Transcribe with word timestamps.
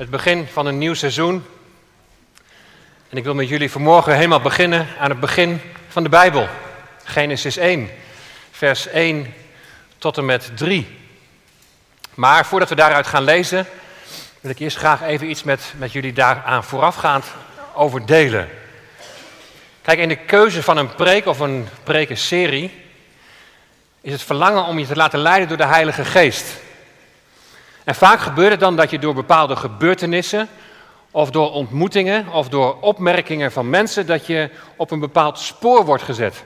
het 0.00 0.10
begin 0.10 0.46
van 0.52 0.66
een 0.66 0.78
nieuw 0.78 0.94
seizoen. 0.94 1.44
En 3.08 3.16
ik 3.16 3.24
wil 3.24 3.34
met 3.34 3.48
jullie 3.48 3.70
vanmorgen 3.70 4.14
helemaal 4.14 4.40
beginnen 4.40 4.86
aan 4.98 5.10
het 5.10 5.20
begin 5.20 5.60
van 5.88 6.02
de 6.02 6.08
Bijbel. 6.08 6.48
Genesis 7.04 7.56
1, 7.56 7.90
vers 8.50 8.86
1 8.86 9.34
tot 9.98 10.16
en 10.16 10.24
met 10.24 10.50
3. 10.54 10.98
Maar 12.14 12.46
voordat 12.46 12.68
we 12.68 12.74
daaruit 12.74 13.06
gaan 13.06 13.22
lezen, 13.22 13.66
wil 14.40 14.50
ik 14.50 14.58
eerst 14.58 14.76
graag 14.76 15.02
even 15.02 15.30
iets 15.30 15.42
met, 15.42 15.72
met 15.76 15.92
jullie 15.92 16.12
daaraan 16.12 16.64
voorafgaand 16.64 17.24
over 17.74 18.06
delen. 18.06 18.48
Kijk, 19.82 19.98
in 19.98 20.08
de 20.08 20.16
keuze 20.16 20.62
van 20.62 20.76
een 20.76 20.94
preek 20.94 21.26
of 21.26 21.38
een 21.38 21.68
prekenserie 21.82 22.84
is 24.00 24.12
het 24.12 24.22
verlangen 24.22 24.64
om 24.64 24.78
je 24.78 24.86
te 24.86 24.96
laten 24.96 25.18
leiden 25.18 25.48
door 25.48 25.56
de 25.56 25.66
Heilige 25.66 26.04
Geest. 26.04 26.54
En 27.84 27.94
vaak 27.94 28.20
gebeurt 28.20 28.50
het 28.50 28.60
dan 28.60 28.76
dat 28.76 28.90
je 28.90 28.98
door 28.98 29.14
bepaalde 29.14 29.56
gebeurtenissen 29.56 30.48
of 31.10 31.30
door 31.30 31.52
ontmoetingen 31.52 32.28
of 32.28 32.48
door 32.48 32.76
opmerkingen 32.80 33.52
van 33.52 33.70
mensen 33.70 34.06
dat 34.06 34.26
je 34.26 34.50
op 34.76 34.90
een 34.90 35.00
bepaald 35.00 35.38
spoor 35.38 35.84
wordt 35.84 36.02
gezet. 36.02 36.44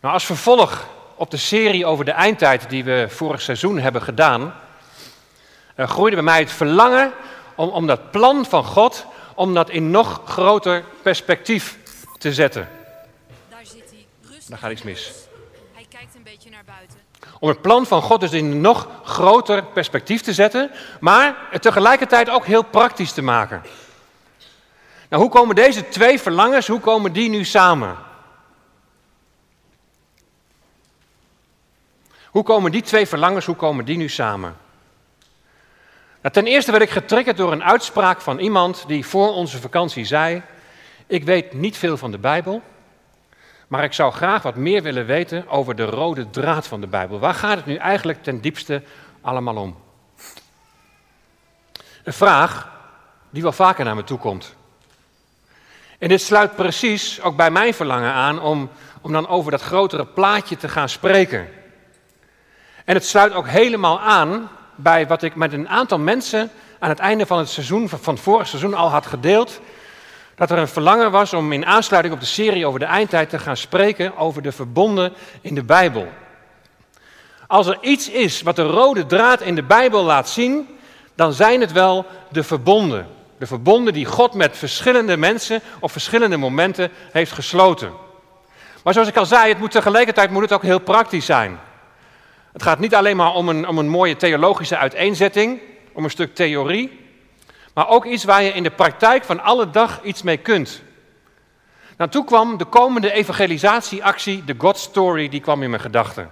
Nou, 0.00 0.14
als 0.14 0.24
vervolg 0.24 0.86
op 1.14 1.30
de 1.30 1.36
serie 1.36 1.86
over 1.86 2.04
de 2.04 2.10
eindtijd 2.10 2.68
die 2.68 2.84
we 2.84 3.06
vorig 3.08 3.40
seizoen 3.40 3.78
hebben 3.78 4.02
gedaan, 4.02 4.54
uh, 5.76 5.88
groeide 5.88 6.16
bij 6.16 6.24
mij 6.24 6.38
het 6.38 6.52
verlangen 6.52 7.12
om, 7.54 7.68
om 7.68 7.86
dat 7.86 8.10
plan 8.10 8.44
van 8.44 8.64
God, 8.64 9.06
om 9.34 9.54
dat 9.54 9.70
in 9.70 9.90
nog 9.90 10.20
groter 10.24 10.84
perspectief 11.02 11.78
te 12.18 12.32
zetten. 12.32 12.68
Daar 13.48 13.66
zit 13.66 13.90
hij. 13.90 14.06
Daar 14.48 14.58
gaat 14.58 14.70
iets 14.70 14.82
mis. 14.82 15.21
Om 17.42 17.48
het 17.48 17.62
plan 17.62 17.86
van 17.86 18.02
God 18.02 18.20
dus 18.20 18.32
in 18.32 18.44
een 18.44 18.60
nog 18.60 18.88
groter 19.04 19.64
perspectief 19.64 20.22
te 20.22 20.32
zetten, 20.32 20.70
maar 21.00 21.36
het 21.50 21.62
tegelijkertijd 21.62 22.30
ook 22.30 22.46
heel 22.46 22.62
praktisch 22.62 23.12
te 23.12 23.22
maken. 23.22 23.62
Nou, 25.08 25.22
hoe 25.22 25.30
komen 25.30 25.54
deze 25.54 25.88
twee 25.88 26.20
verlangens, 26.20 26.66
hoe 26.66 26.80
komen 26.80 27.12
die 27.12 27.30
nu 27.30 27.44
samen? 27.44 27.96
Hoe 32.26 32.42
komen 32.42 32.72
die 32.72 32.82
twee 32.82 33.06
verlangens, 33.06 33.46
hoe 33.46 33.56
komen 33.56 33.84
die 33.84 33.96
nu 33.96 34.08
samen? 34.08 34.56
Nou, 36.20 36.34
ten 36.34 36.46
eerste 36.46 36.70
werd 36.70 36.82
ik 36.82 36.90
getriggerd 36.90 37.36
door 37.36 37.52
een 37.52 37.64
uitspraak 37.64 38.20
van 38.20 38.38
iemand 38.38 38.84
die 38.86 39.06
voor 39.06 39.34
onze 39.34 39.60
vakantie 39.60 40.04
zei: 40.04 40.42
Ik 41.06 41.24
weet 41.24 41.52
niet 41.52 41.76
veel 41.76 41.96
van 41.96 42.10
de 42.10 42.18
Bijbel, 42.18 42.62
maar 43.72 43.84
ik 43.84 43.92
zou 43.92 44.12
graag 44.12 44.42
wat 44.42 44.56
meer 44.56 44.82
willen 44.82 45.06
weten 45.06 45.48
over 45.48 45.74
de 45.74 45.84
rode 45.84 46.30
draad 46.30 46.66
van 46.66 46.80
de 46.80 46.86
Bijbel. 46.86 47.18
Waar 47.18 47.34
gaat 47.34 47.56
het 47.56 47.66
nu 47.66 47.74
eigenlijk 47.74 48.22
ten 48.22 48.40
diepste 48.40 48.82
allemaal 49.20 49.56
om? 49.56 49.76
Een 52.04 52.12
vraag 52.12 52.70
die 53.30 53.42
wel 53.42 53.52
vaker 53.52 53.84
naar 53.84 53.94
me 53.94 54.04
toe 54.04 54.18
komt. 54.18 54.54
En 55.98 56.08
dit 56.08 56.20
sluit 56.20 56.56
precies 56.56 57.20
ook 57.20 57.36
bij 57.36 57.50
mijn 57.50 57.74
verlangen 57.74 58.12
aan 58.12 58.40
om, 58.40 58.70
om 59.00 59.12
dan 59.12 59.28
over 59.28 59.50
dat 59.50 59.62
grotere 59.62 60.06
plaatje 60.06 60.56
te 60.56 60.68
gaan 60.68 60.88
spreken. 60.88 61.48
En 62.84 62.94
het 62.94 63.06
sluit 63.06 63.32
ook 63.32 63.48
helemaal 63.48 64.00
aan 64.00 64.48
bij 64.74 65.06
wat 65.06 65.22
ik 65.22 65.34
met 65.34 65.52
een 65.52 65.68
aantal 65.68 65.98
mensen 65.98 66.50
aan 66.78 66.88
het 66.88 66.98
einde 66.98 67.26
van 67.26 67.38
het 67.38 67.48
seizoen, 67.48 67.88
van 67.88 68.14
het 68.14 68.22
vorige 68.22 68.48
seizoen 68.48 68.74
al 68.74 68.88
had 68.88 69.06
gedeeld. 69.06 69.60
Dat 70.34 70.50
er 70.50 70.58
een 70.58 70.68
verlangen 70.68 71.10
was 71.10 71.32
om 71.32 71.52
in 71.52 71.66
aansluiting 71.66 72.14
op 72.14 72.20
de 72.20 72.26
serie 72.26 72.66
over 72.66 72.78
de 72.78 72.84
eindtijd 72.84 73.30
te 73.30 73.38
gaan 73.38 73.56
spreken 73.56 74.16
over 74.16 74.42
de 74.42 74.52
verbonden 74.52 75.12
in 75.40 75.54
de 75.54 75.64
Bijbel. 75.64 76.08
Als 77.46 77.66
er 77.66 77.78
iets 77.80 78.10
is 78.10 78.42
wat 78.42 78.56
de 78.56 78.62
rode 78.62 79.06
draad 79.06 79.40
in 79.40 79.54
de 79.54 79.62
Bijbel 79.62 80.04
laat 80.04 80.28
zien, 80.28 80.68
dan 81.14 81.32
zijn 81.32 81.60
het 81.60 81.72
wel 81.72 82.06
de 82.30 82.42
verbonden. 82.42 83.06
De 83.38 83.46
verbonden 83.46 83.92
die 83.92 84.04
God 84.04 84.34
met 84.34 84.56
verschillende 84.56 85.16
mensen 85.16 85.60
op 85.80 85.90
verschillende 85.90 86.36
momenten 86.36 86.90
heeft 87.12 87.32
gesloten. 87.32 87.92
Maar 88.82 88.92
zoals 88.92 89.08
ik 89.08 89.16
al 89.16 89.26
zei, 89.26 89.48
het 89.48 89.58
moet 89.58 89.70
tegelijkertijd 89.70 90.30
moet 90.30 90.42
het 90.42 90.52
ook 90.52 90.62
heel 90.62 90.80
praktisch 90.80 91.26
zijn. 91.26 91.58
Het 92.52 92.62
gaat 92.62 92.78
niet 92.78 92.94
alleen 92.94 93.16
maar 93.16 93.34
om 93.34 93.48
een, 93.48 93.68
om 93.68 93.78
een 93.78 93.88
mooie 93.88 94.16
theologische 94.16 94.76
uiteenzetting, 94.76 95.60
om 95.92 96.04
een 96.04 96.10
stuk 96.10 96.34
theorie, 96.34 97.00
maar 97.72 97.88
ook 97.88 98.04
iets 98.04 98.24
waar 98.24 98.42
je 98.42 98.52
in 98.52 98.62
de 98.62 98.70
praktijk 98.70 99.24
van 99.24 99.40
alle 99.40 99.70
dag 99.70 100.02
iets 100.02 100.22
mee 100.22 100.36
kunt. 100.36 100.82
Nou, 101.96 102.10
toen 102.10 102.24
kwam 102.24 102.56
de 102.56 102.64
komende 102.64 103.12
evangelisatieactie, 103.12 104.44
de 104.44 104.54
God 104.58 104.78
Story, 104.78 105.28
die 105.28 105.40
kwam 105.40 105.62
in 105.62 105.70
mijn 105.70 105.82
gedachten. 105.82 106.30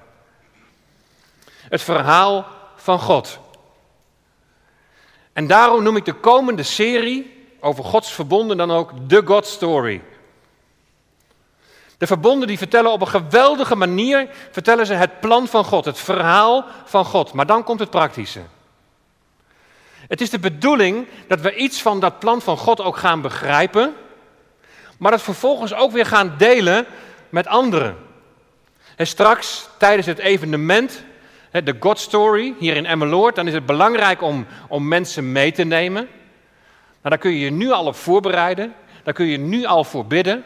Het 1.68 1.82
verhaal 1.82 2.46
van 2.76 2.98
God. 2.98 3.38
En 5.32 5.46
daarom 5.46 5.82
noem 5.82 5.96
ik 5.96 6.04
de 6.04 6.12
komende 6.12 6.62
serie 6.62 7.46
over 7.60 7.84
Gods 7.84 8.12
verbonden 8.12 8.56
dan 8.56 8.70
ook 8.70 9.08
de 9.08 9.22
God 9.24 9.46
Story. 9.46 10.02
De 11.98 12.06
verbonden 12.06 12.48
die 12.48 12.58
vertellen 12.58 12.92
op 12.92 13.00
een 13.00 13.08
geweldige 13.08 13.76
manier, 13.76 14.28
vertellen 14.50 14.86
ze 14.86 14.94
het 14.94 15.20
plan 15.20 15.46
van 15.46 15.64
God, 15.64 15.84
het 15.84 15.98
verhaal 15.98 16.64
van 16.84 17.04
God. 17.04 17.32
Maar 17.32 17.46
dan 17.46 17.64
komt 17.64 17.80
het 17.80 17.90
praktische. 17.90 18.40
Het 20.10 20.21
is 20.21 20.31
de 20.31 20.38
bedoeling 20.38 21.06
dat 21.26 21.41
we 21.41 21.54
iets 21.54 21.82
van 21.82 22.00
dat 22.00 22.19
plan 22.19 22.43
van 22.43 22.56
God 22.56 22.81
ook 22.81 22.97
gaan 22.97 23.21
begrijpen, 23.21 23.94
maar 24.98 25.10
dat 25.10 25.22
vervolgens 25.22 25.75
ook 25.75 25.93
weer 25.93 26.06
gaan 26.06 26.34
delen 26.38 26.87
met 27.28 27.47
anderen. 27.47 27.97
En 28.97 29.06
straks, 29.06 29.69
tijdens 29.78 30.06
het 30.06 30.19
evenement, 30.19 31.04
de 31.50 31.76
God 31.81 31.99
Story 31.99 32.54
hier 32.59 32.76
in 32.76 32.87
Emmeloord, 32.87 33.34
dan 33.34 33.47
is 33.47 33.53
het 33.53 33.66
belangrijk 33.66 34.22
om, 34.22 34.47
om 34.69 34.88
mensen 34.88 35.32
mee 35.32 35.53
te 35.53 35.65
nemen. 35.65 36.03
Nou, 36.03 36.09
daar 37.03 37.19
kun 37.19 37.31
je 37.31 37.41
je 37.41 37.50
nu 37.50 37.70
al 37.70 37.87
op 37.87 37.97
voorbereiden, 37.97 38.75
daar 39.03 39.15
kun 39.15 39.26
je 39.26 39.38
nu 39.38 39.65
al 39.65 39.84
voor 39.84 40.06
bidden. 40.06 40.44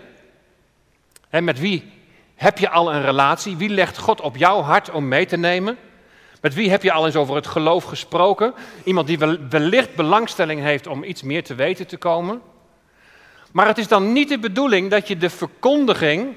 En 1.30 1.44
met 1.44 1.58
wie 1.58 1.92
heb 2.34 2.58
je 2.58 2.70
al 2.70 2.94
een 2.94 3.02
relatie? 3.02 3.56
Wie 3.56 3.68
legt 3.68 3.98
God 3.98 4.20
op 4.20 4.36
jouw 4.36 4.60
hart 4.60 4.90
om 4.90 5.08
mee 5.08 5.26
te 5.26 5.36
nemen? 5.36 5.78
Met 6.44 6.54
wie 6.54 6.70
heb 6.70 6.82
je 6.82 6.92
al 6.92 7.06
eens 7.06 7.16
over 7.16 7.34
het 7.34 7.46
geloof 7.46 7.84
gesproken? 7.84 8.54
Iemand 8.82 9.06
die 9.06 9.18
wellicht 9.50 9.94
belangstelling 9.94 10.60
heeft 10.60 10.86
om 10.86 11.04
iets 11.04 11.22
meer 11.22 11.44
te 11.44 11.54
weten 11.54 11.86
te 11.86 11.96
komen. 11.96 12.42
Maar 13.52 13.66
het 13.66 13.78
is 13.78 13.88
dan 13.88 14.12
niet 14.12 14.28
de 14.28 14.38
bedoeling 14.38 14.90
dat 14.90 15.08
je 15.08 15.16
de 15.16 15.30
verkondiging, 15.30 16.34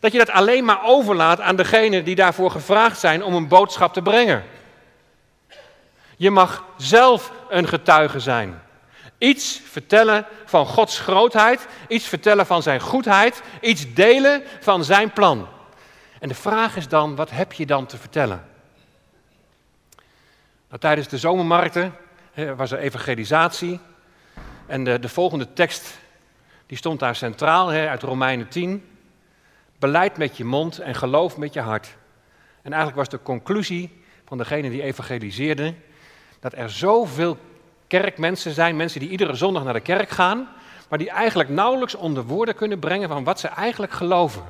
dat 0.00 0.12
je 0.12 0.18
dat 0.18 0.30
alleen 0.30 0.64
maar 0.64 0.84
overlaat 0.84 1.40
aan 1.40 1.56
degenen 1.56 2.04
die 2.04 2.14
daarvoor 2.14 2.50
gevraagd 2.50 3.00
zijn 3.00 3.24
om 3.24 3.34
een 3.34 3.48
boodschap 3.48 3.92
te 3.92 4.02
brengen. 4.02 4.44
Je 6.16 6.30
mag 6.30 6.64
zelf 6.76 7.32
een 7.48 7.68
getuige 7.68 8.20
zijn. 8.20 8.62
Iets 9.18 9.60
vertellen 9.64 10.26
van 10.44 10.66
Gods 10.66 10.98
grootheid, 10.98 11.66
iets 11.88 12.06
vertellen 12.06 12.46
van 12.46 12.62
zijn 12.62 12.80
goedheid, 12.80 13.42
iets 13.60 13.94
delen 13.94 14.42
van 14.60 14.84
zijn 14.84 15.12
plan. 15.12 15.48
En 16.20 16.28
de 16.28 16.34
vraag 16.34 16.76
is 16.76 16.88
dan, 16.88 17.16
wat 17.16 17.30
heb 17.30 17.52
je 17.52 17.66
dan 17.66 17.86
te 17.86 17.96
vertellen? 17.96 18.52
Nou, 20.74 20.86
tijdens 20.86 21.08
de 21.08 21.18
zomermarkten 21.18 21.94
was 22.56 22.70
er 22.70 22.78
evangelisatie. 22.78 23.80
En 24.66 24.84
de, 24.84 24.98
de 24.98 25.08
volgende 25.08 25.52
tekst 25.52 25.98
die 26.66 26.76
stond 26.76 27.00
daar 27.00 27.16
centraal 27.16 27.70
uit 27.70 28.02
Romeinen 28.02 28.48
10. 28.48 28.84
Beleid 29.78 30.16
met 30.16 30.36
je 30.36 30.44
mond 30.44 30.78
en 30.78 30.94
geloof 30.94 31.36
met 31.36 31.52
je 31.52 31.60
hart. 31.60 31.96
En 32.62 32.72
eigenlijk 32.72 32.96
was 32.96 33.08
de 33.08 33.22
conclusie 33.22 34.04
van 34.24 34.38
degene 34.38 34.70
die 34.70 34.82
evangeliseerde 34.82 35.74
dat 36.40 36.52
er 36.52 36.70
zoveel 36.70 37.38
kerkmensen 37.86 38.52
zijn, 38.52 38.76
mensen 38.76 39.00
die 39.00 39.08
iedere 39.08 39.34
zondag 39.34 39.64
naar 39.64 39.72
de 39.72 39.80
kerk 39.80 40.10
gaan, 40.10 40.48
maar 40.88 40.98
die 40.98 41.10
eigenlijk 41.10 41.48
nauwelijks 41.48 41.94
onder 41.94 42.24
woorden 42.24 42.54
kunnen 42.54 42.78
brengen 42.78 43.08
van 43.08 43.24
wat 43.24 43.40
ze 43.40 43.48
eigenlijk 43.48 43.92
geloven. 43.92 44.44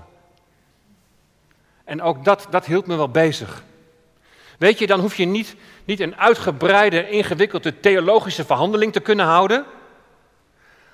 En 1.85 2.03
ook 2.03 2.25
dat, 2.25 2.47
dat 2.51 2.67
hield 2.67 2.87
me 2.87 2.97
wel 2.97 3.11
bezig. 3.11 3.63
Weet 4.59 4.79
je, 4.79 4.87
dan 4.87 5.01
hoef 5.01 5.17
je 5.17 5.25
niet, 5.25 5.57
niet 5.85 6.01
een 6.01 6.17
uitgebreide, 6.17 7.09
ingewikkelde 7.11 7.81
theologische 7.81 8.45
verhandeling 8.45 8.93
te 8.93 9.01
kunnen 9.01 9.27
houden. 9.27 9.65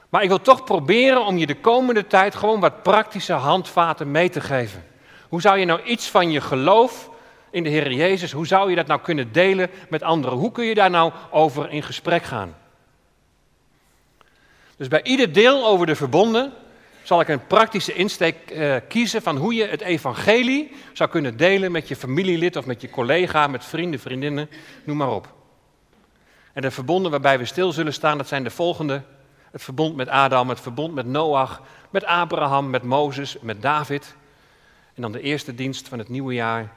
Maar 0.08 0.22
ik 0.22 0.28
wil 0.28 0.40
toch 0.40 0.64
proberen 0.64 1.24
om 1.24 1.38
je 1.38 1.46
de 1.46 1.60
komende 1.60 2.06
tijd 2.06 2.34
gewoon 2.34 2.60
wat 2.60 2.82
praktische 2.82 3.32
handvaten 3.32 4.10
mee 4.10 4.30
te 4.30 4.40
geven. 4.40 4.84
Hoe 5.28 5.40
zou 5.40 5.58
je 5.58 5.64
nou 5.64 5.82
iets 5.82 6.10
van 6.10 6.30
je 6.30 6.40
geloof 6.40 7.10
in 7.50 7.62
de 7.62 7.68
Heer 7.68 7.92
Jezus, 7.92 8.32
hoe 8.32 8.46
zou 8.46 8.70
je 8.70 8.76
dat 8.76 8.86
nou 8.86 9.00
kunnen 9.00 9.32
delen 9.32 9.70
met 9.88 10.02
anderen? 10.02 10.38
Hoe 10.38 10.52
kun 10.52 10.64
je 10.64 10.74
daar 10.74 10.90
nou 10.90 11.12
over 11.30 11.70
in 11.70 11.82
gesprek 11.82 12.22
gaan? 12.22 12.56
Dus 14.76 14.88
bij 14.88 15.02
ieder 15.02 15.32
deel 15.32 15.66
over 15.66 15.86
de 15.86 15.94
verbonden 15.94 16.52
zal 17.02 17.20
ik 17.20 17.28
een 17.28 17.46
praktische 17.46 17.94
insteek 17.94 18.36
uh, 18.52 18.76
kiezen 18.88 19.22
van 19.22 19.36
hoe 19.36 19.54
je 19.54 19.64
het 19.64 19.80
evangelie 19.80 20.72
zou 20.92 21.10
kunnen 21.10 21.36
delen 21.36 21.72
met 21.72 21.88
je 21.88 21.96
familielid 21.96 22.56
of 22.56 22.66
met 22.66 22.80
je 22.80 22.90
collega, 22.90 23.46
met 23.46 23.64
vrienden, 23.64 24.00
vriendinnen, 24.00 24.50
noem 24.84 24.96
maar 24.96 25.10
op. 25.10 25.34
En 26.52 26.62
de 26.62 26.70
verbonden 26.70 27.10
waarbij 27.10 27.38
we 27.38 27.44
stil 27.44 27.72
zullen 27.72 27.92
staan, 27.92 28.18
dat 28.18 28.28
zijn 28.28 28.44
de 28.44 28.50
volgende. 28.50 29.02
Het 29.50 29.62
verbond 29.62 29.96
met 29.96 30.08
Adam, 30.08 30.48
het 30.48 30.60
verbond 30.60 30.94
met 30.94 31.06
Noach, 31.06 31.62
met 31.90 32.04
Abraham, 32.04 32.70
met 32.70 32.82
Mozes, 32.82 33.36
met 33.40 33.62
David. 33.62 34.14
En 34.94 35.02
dan 35.02 35.12
de 35.12 35.20
eerste 35.20 35.54
dienst 35.54 35.88
van 35.88 35.98
het 35.98 36.08
nieuwe 36.08 36.34
jaar, 36.34 36.72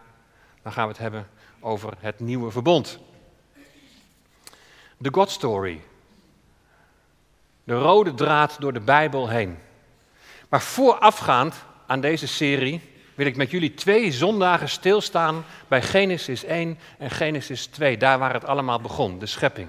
dan 0.61 0.71
gaan 0.71 0.83
we 0.83 0.91
het 0.91 1.01
hebben 1.01 1.27
over 1.59 1.93
het 1.99 2.19
nieuwe 2.19 2.51
verbond. 2.51 2.99
De 4.97 5.09
God 5.11 5.29
Story. 5.29 5.81
De 7.63 7.73
rode 7.73 8.13
draad 8.13 8.55
door 8.59 8.73
de 8.73 8.79
Bijbel 8.79 9.29
heen. 9.29 9.57
Maar 10.53 10.61
voorafgaand 10.61 11.55
aan 11.85 12.01
deze 12.01 12.27
serie 12.27 12.81
wil 13.15 13.25
ik 13.25 13.35
met 13.35 13.51
jullie 13.51 13.73
twee 13.73 14.11
zondagen 14.11 14.69
stilstaan 14.69 15.45
bij 15.67 15.81
Genesis 15.81 16.43
1 16.43 16.79
en 16.97 17.09
Genesis 17.09 17.65
2, 17.65 17.97
daar 17.97 18.19
waar 18.19 18.33
het 18.33 18.45
allemaal 18.45 18.81
begon, 18.81 19.19
de 19.19 19.25
schepping. 19.25 19.67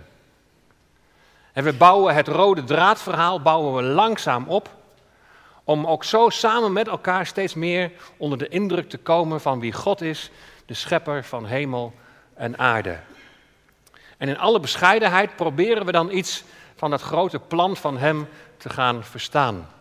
En 1.52 1.64
we 1.64 1.72
bouwen 1.72 2.14
het 2.14 2.28
rode 2.28 2.64
draadverhaal 2.64 3.42
bouwen 3.42 3.74
we 3.74 3.82
langzaam 3.82 4.44
op, 4.48 4.70
om 5.64 5.86
ook 5.86 6.04
zo 6.04 6.28
samen 6.28 6.72
met 6.72 6.88
elkaar 6.88 7.26
steeds 7.26 7.54
meer 7.54 7.92
onder 8.16 8.38
de 8.38 8.48
indruk 8.48 8.88
te 8.88 8.98
komen 8.98 9.40
van 9.40 9.60
wie 9.60 9.72
God 9.72 10.00
is, 10.00 10.30
de 10.66 10.74
schepper 10.74 11.24
van 11.24 11.46
hemel 11.46 11.94
en 12.34 12.58
aarde. 12.58 12.98
En 14.16 14.28
in 14.28 14.38
alle 14.38 14.60
bescheidenheid 14.60 15.36
proberen 15.36 15.86
we 15.86 15.92
dan 15.92 16.10
iets 16.10 16.44
van 16.76 16.90
dat 16.90 17.02
grote 17.02 17.38
plan 17.38 17.76
van 17.76 17.98
Hem 17.98 18.28
te 18.56 18.70
gaan 18.70 19.04
verstaan. 19.04 19.73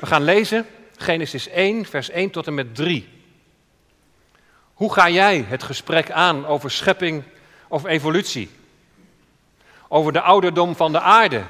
We 0.00 0.06
gaan 0.06 0.22
lezen 0.22 0.66
Genesis 0.96 1.48
1, 1.48 1.84
vers 1.84 2.10
1 2.10 2.30
tot 2.30 2.46
en 2.46 2.54
met 2.54 2.74
3. 2.74 3.08
Hoe 4.74 4.92
ga 4.92 5.08
jij 5.08 5.44
het 5.48 5.62
gesprek 5.62 6.10
aan 6.10 6.46
over 6.46 6.70
schepping 6.70 7.22
of 7.68 7.84
evolutie? 7.84 8.50
Over 9.88 10.12
de 10.12 10.20
ouderdom 10.20 10.76
van 10.76 10.92
de 10.92 11.00
aarde? 11.00 11.42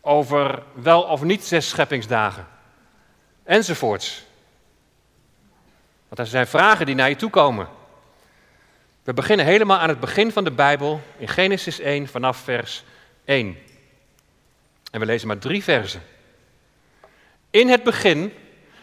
Over 0.00 0.62
wel 0.72 1.02
of 1.02 1.22
niet 1.22 1.44
zes 1.44 1.68
scheppingsdagen? 1.68 2.46
Enzovoorts. 3.42 4.24
Want 6.08 6.20
er 6.20 6.26
zijn 6.26 6.46
vragen 6.46 6.86
die 6.86 6.94
naar 6.94 7.08
je 7.08 7.16
toe 7.16 7.30
komen. 7.30 7.68
We 9.02 9.14
beginnen 9.14 9.46
helemaal 9.46 9.78
aan 9.78 9.88
het 9.88 10.00
begin 10.00 10.32
van 10.32 10.44
de 10.44 10.50
Bijbel, 10.50 11.02
in 11.16 11.28
Genesis 11.28 11.78
1, 11.78 12.08
vanaf 12.08 12.36
vers 12.36 12.84
1. 13.24 13.58
En 14.90 15.00
we 15.00 15.06
lezen 15.06 15.28
maar 15.28 15.38
drie 15.38 15.62
versen. 15.62 16.02
In 17.54 17.68
het 17.68 17.82
begin 17.82 18.32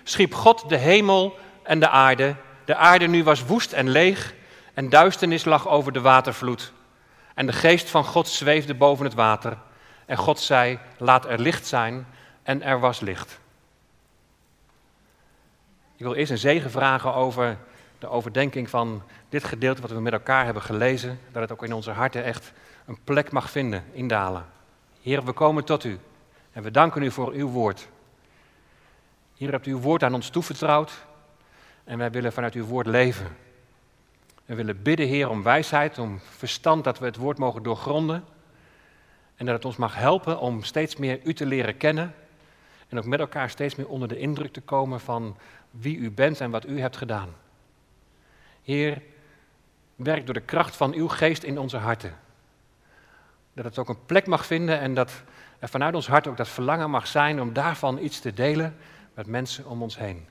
schiep 0.04 0.34
God 0.34 0.70
de 0.70 0.78
hemel 0.78 1.38
en 1.64 1.80
de 1.80 1.90
aarde. 1.90 2.36
De 2.66 2.76
aarde 2.76 3.08
nu 3.08 3.24
was 3.24 3.46
woest 3.46 3.72
en 3.72 3.90
leeg 3.90 4.34
en 4.74 4.90
duisternis 4.90 5.46
lag 5.46 5.68
over 5.68 5.92
de 5.92 6.02
watervloed. 6.02 6.72
En 7.34 7.46
de 7.46 7.54
geest 7.54 7.90
van 7.90 8.04
God 8.04 8.28
zweefde 8.28 8.76
boven 8.76 9.06
het 9.06 9.14
water. 9.14 9.58
En 10.06 10.18
God 10.18 10.40
zei, 10.40 10.80
laat 10.98 11.26
er 11.26 11.40
licht 11.40 11.68
zijn. 11.68 12.08
En 12.44 12.62
er 12.62 12.80
was 12.80 13.00
licht. 13.00 13.40
Ik 15.96 16.06
wil 16.06 16.14
eerst 16.14 16.32
een 16.32 16.38
zegen 16.38 16.72
vragen 16.72 17.14
over 17.14 17.58
de 18.00 18.08
overdenking 18.08 18.70
van 18.70 19.04
dit 19.30 19.44
gedeelte 19.44 19.82
wat 19.82 19.92
we 19.92 20.02
met 20.02 20.14
elkaar 20.14 20.46
hebben 20.46 20.64
gelezen. 20.64 21.20
Dat 21.32 21.42
het 21.42 21.52
ook 21.52 21.64
in 21.64 21.74
onze 21.74 21.92
harten 21.92 22.24
echt 22.24 22.52
een 22.86 22.98
plek 23.04 23.32
mag 23.32 23.50
vinden, 23.50 23.84
indalen. 23.92 24.46
Heer, 25.02 25.24
we 25.24 25.32
komen 25.32 25.64
tot 25.64 25.84
u. 25.84 26.00
En 26.52 26.64
we 26.64 26.72
danken 26.72 27.04
u 27.04 27.12
voor 27.12 27.32
uw 27.32 27.48
woord. 27.48 27.88
Hier 29.42 29.52
hebt 29.52 29.66
u 29.66 29.72
uw 29.72 29.80
woord 29.80 30.04
aan 30.04 30.14
ons 30.14 30.30
toevertrouwd 30.30 31.06
en 31.84 31.98
wij 31.98 32.12
willen 32.12 32.34
vanuit 32.34 32.54
uw 32.54 32.66
woord 32.66 32.88
leven. 32.88 33.28
We 34.46 34.56
willen 34.56 34.82
bidden, 34.82 35.08
Heer, 35.08 35.30
om 35.30 35.44
wijsheid, 35.44 35.98
om 35.98 36.20
verstand, 36.20 36.84
dat 36.84 37.00
we 37.00 37.06
het 37.06 37.16
woord 37.16 37.38
mogen 37.38 37.64
doorgronden. 37.64 38.24
En 39.36 39.46
dat 39.46 39.56
het 39.56 39.66
ons 39.66 39.76
mag 39.76 39.96
helpen 39.96 40.40
om 40.40 40.64
steeds 40.64 40.96
meer 40.96 41.20
u 41.24 41.34
te 41.34 41.46
leren 41.46 41.78
kennen. 41.78 42.14
En 42.90 42.98
ook 42.98 43.06
met 43.06 43.20
elkaar 43.20 43.50
steeds 43.50 43.76
meer 43.76 43.88
onder 43.88 44.08
de 44.08 44.18
indruk 44.18 44.54
te 44.54 44.62
komen 44.62 45.00
van 45.00 45.38
wie 45.72 45.98
u 45.98 46.12
bent 46.12 46.42
en 46.42 46.52
wat 46.52 46.68
u 46.68 46.80
hebt 46.80 46.98
gedaan. 46.98 47.30
Heer, 48.64 49.02
werk 49.96 50.26
door 50.26 50.34
de 50.34 50.42
kracht 50.42 50.76
van 50.76 50.94
uw 50.94 51.08
geest 51.08 51.44
in 51.44 51.60
onze 51.60 51.78
harten. 51.78 52.18
Dat 53.54 53.66
het 53.66 53.78
ook 53.78 53.90
een 53.90 54.06
plek 54.06 54.28
mag 54.28 54.46
vinden 54.46 54.80
en 54.80 54.94
dat 54.94 55.24
er 55.60 55.70
vanuit 55.70 55.96
ons 55.96 56.08
hart 56.08 56.28
ook 56.28 56.38
dat 56.38 56.50
verlangen 56.50 56.90
mag 56.90 57.08
zijn 57.08 57.42
om 57.42 57.54
daarvan 57.54 58.00
iets 58.00 58.20
te 58.20 58.34
delen 58.34 58.76
met 59.22 59.30
mensen 59.30 59.66
om 59.66 59.82
ons 59.82 59.98
heen. 59.98 60.28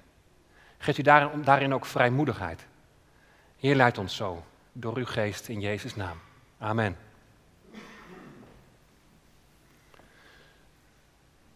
Geeft 0.79 0.99
u 0.99 1.03
daarin, 1.43 1.75
ook 1.75 1.87
vrijmoedigheid. 1.87 2.67
Heer, 3.59 3.75
leidt 3.75 3.99
ons 3.99 4.17
zo 4.17 4.45
door 4.73 4.97
uw 4.97 5.07
geest 5.07 5.49
in 5.49 5.61
Jezus' 5.61 5.97
naam. 5.97 6.21
Amen. 6.59 6.97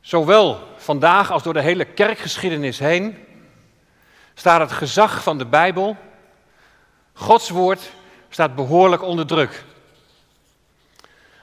Zowel 0.01 0.69
vandaag 0.77 1.31
als 1.31 1.43
door 1.43 1.53
de 1.53 1.61
hele 1.61 1.85
kerkgeschiedenis 1.85 2.79
heen 2.79 3.17
staat 4.35 4.61
het 4.61 4.73
gezag 4.73 5.23
van 5.23 5.39
de 5.39 5.47
Bijbel, 5.47 5.97
Gods 7.13 7.49
woord, 7.49 7.91
staat 8.29 8.55
behoorlijk 8.55 9.03
onder 9.03 9.27
druk. 9.27 9.65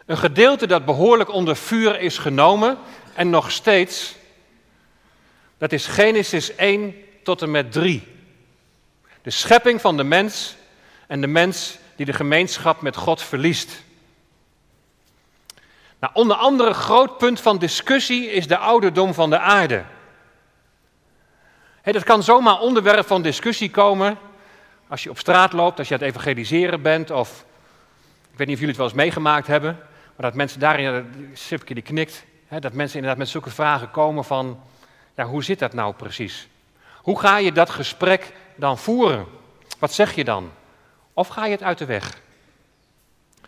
Een 0.05 0.17
gedeelte 0.17 0.67
dat 0.67 0.85
behoorlijk 0.85 1.29
onder 1.29 1.55
vuur 1.55 1.99
is 1.99 2.17
genomen 2.17 2.77
en 3.13 3.29
nog 3.29 3.51
steeds 3.51 4.19
dat 5.61 5.71
is 5.71 5.87
Genesis 5.87 6.55
1 6.55 6.95
tot 7.23 7.41
en 7.41 7.51
met 7.51 7.71
3. 7.71 8.07
De 9.21 9.29
schepping 9.29 9.81
van 9.81 9.97
de 9.97 10.03
mens 10.03 10.55
en 11.07 11.21
de 11.21 11.27
mens 11.27 11.77
die 11.95 12.05
de 12.05 12.13
gemeenschap 12.13 12.81
met 12.81 12.95
God 12.95 13.21
verliest. 13.21 13.83
Nou, 15.99 16.13
onder 16.13 16.35
andere 16.35 16.73
groot 16.73 17.17
punt 17.17 17.41
van 17.41 17.57
discussie 17.57 18.31
is 18.31 18.47
de 18.47 18.57
ouderdom 18.57 19.13
van 19.13 19.29
de 19.29 19.39
aarde. 19.39 19.83
dat 21.83 22.03
kan 22.03 22.23
zomaar 22.23 22.59
onderwerp 22.59 23.07
van 23.07 23.21
discussie 23.21 23.71
komen 23.71 24.17
als 24.87 25.03
je 25.03 25.09
op 25.09 25.19
straat 25.19 25.53
loopt, 25.53 25.77
als 25.77 25.87
je 25.87 25.93
aan 25.93 25.99
het 25.99 26.09
evangeliseren 26.09 26.81
bent 26.81 27.11
of 27.11 27.45
ik 28.31 28.37
weet 28.37 28.47
niet 28.47 28.55
of 28.55 28.61
jullie 28.61 28.67
het 28.67 28.77
wel 28.77 28.85
eens 28.85 28.95
meegemaakt 28.95 29.47
hebben, 29.47 29.77
maar 30.15 30.25
dat 30.25 30.33
mensen 30.33 30.59
daarin, 30.59 31.31
Sipke 31.33 31.73
die 31.73 31.83
knikt, 31.83 32.25
dat 32.59 32.73
mensen 32.73 32.95
inderdaad 32.95 33.19
met 33.19 33.29
zulke 33.29 33.49
vragen 33.49 33.91
komen 33.91 34.23
van 34.23 34.59
ja, 35.21 35.27
hoe 35.27 35.43
zit 35.43 35.59
dat 35.59 35.73
nou 35.73 35.93
precies? 35.93 36.47
Hoe 36.97 37.19
ga 37.19 37.37
je 37.37 37.51
dat 37.51 37.69
gesprek 37.69 38.33
dan 38.55 38.77
voeren? 38.77 39.25
Wat 39.79 39.93
zeg 39.93 40.15
je 40.15 40.23
dan? 40.23 40.51
Of 41.13 41.27
ga 41.27 41.45
je 41.45 41.51
het 41.51 41.63
uit 41.63 41.77
de 41.77 41.85
weg? 41.85 42.21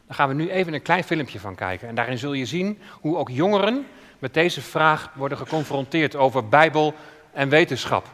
Daar 0.08 0.16
gaan 0.16 0.28
we 0.28 0.34
nu 0.34 0.50
even 0.50 0.74
een 0.74 0.82
klein 0.82 1.04
filmpje 1.04 1.40
van 1.40 1.56
kijken. 1.56 1.88
En 1.88 1.96
daarin 1.96 2.18
zul 2.18 2.34
je 2.34 2.46
zien 2.46 2.82
hoe 2.92 3.18
ook 3.18 3.30
jongeren 3.30 3.88
met 4.20 4.34
deze 4.34 4.62
vraag 4.62 5.12
worden 5.14 5.38
geconfronteerd 5.38 6.16
over 6.16 6.50
Bijbel 6.50 6.94
en 7.32 7.50
wetenschap. 7.50 8.08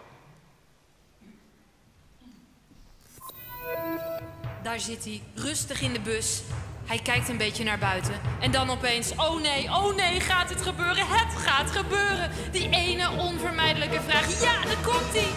Daar 4.64 4.80
zit 4.80 5.04
hij, 5.04 5.22
rustig 5.36 5.82
in 5.82 5.94
de 5.94 6.00
bus, 6.00 6.44
hij 6.90 7.00
kijkt 7.04 7.30
een 7.30 7.38
beetje 7.38 7.64
naar 7.64 7.78
buiten. 7.78 8.14
En 8.40 8.52
dan 8.52 8.70
opeens, 8.70 9.12
oh 9.16 9.42
nee, 9.42 9.70
oh 9.70 9.96
nee, 9.96 10.20
gaat 10.20 10.50
het 10.50 10.62
gebeuren? 10.62 11.06
Het 11.08 11.38
gaat 11.38 11.72
gebeuren. 11.72 12.32
Die 12.52 12.70
ene 12.70 13.10
onvermijdelijke 13.18 14.00
vraag. 14.02 14.42
Ja, 14.42 14.66
daar 14.66 14.84
komt 14.84 15.12
hij. 15.12 15.28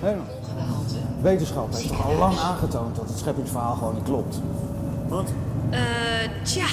Hey, 0.00 0.16
wetenschap 1.22 1.74
heeft 1.74 1.88
toch 1.88 2.04
al 2.04 2.14
lang 2.14 2.38
aangetoond 2.38 2.96
dat 2.96 3.08
het 3.08 3.18
scheppingsverhaal 3.18 3.74
gewoon 3.74 3.94
niet 3.94 4.04
klopt? 4.04 4.40
Wat? 5.08 5.32
Eh, 5.70 5.80
tja. 6.42 6.66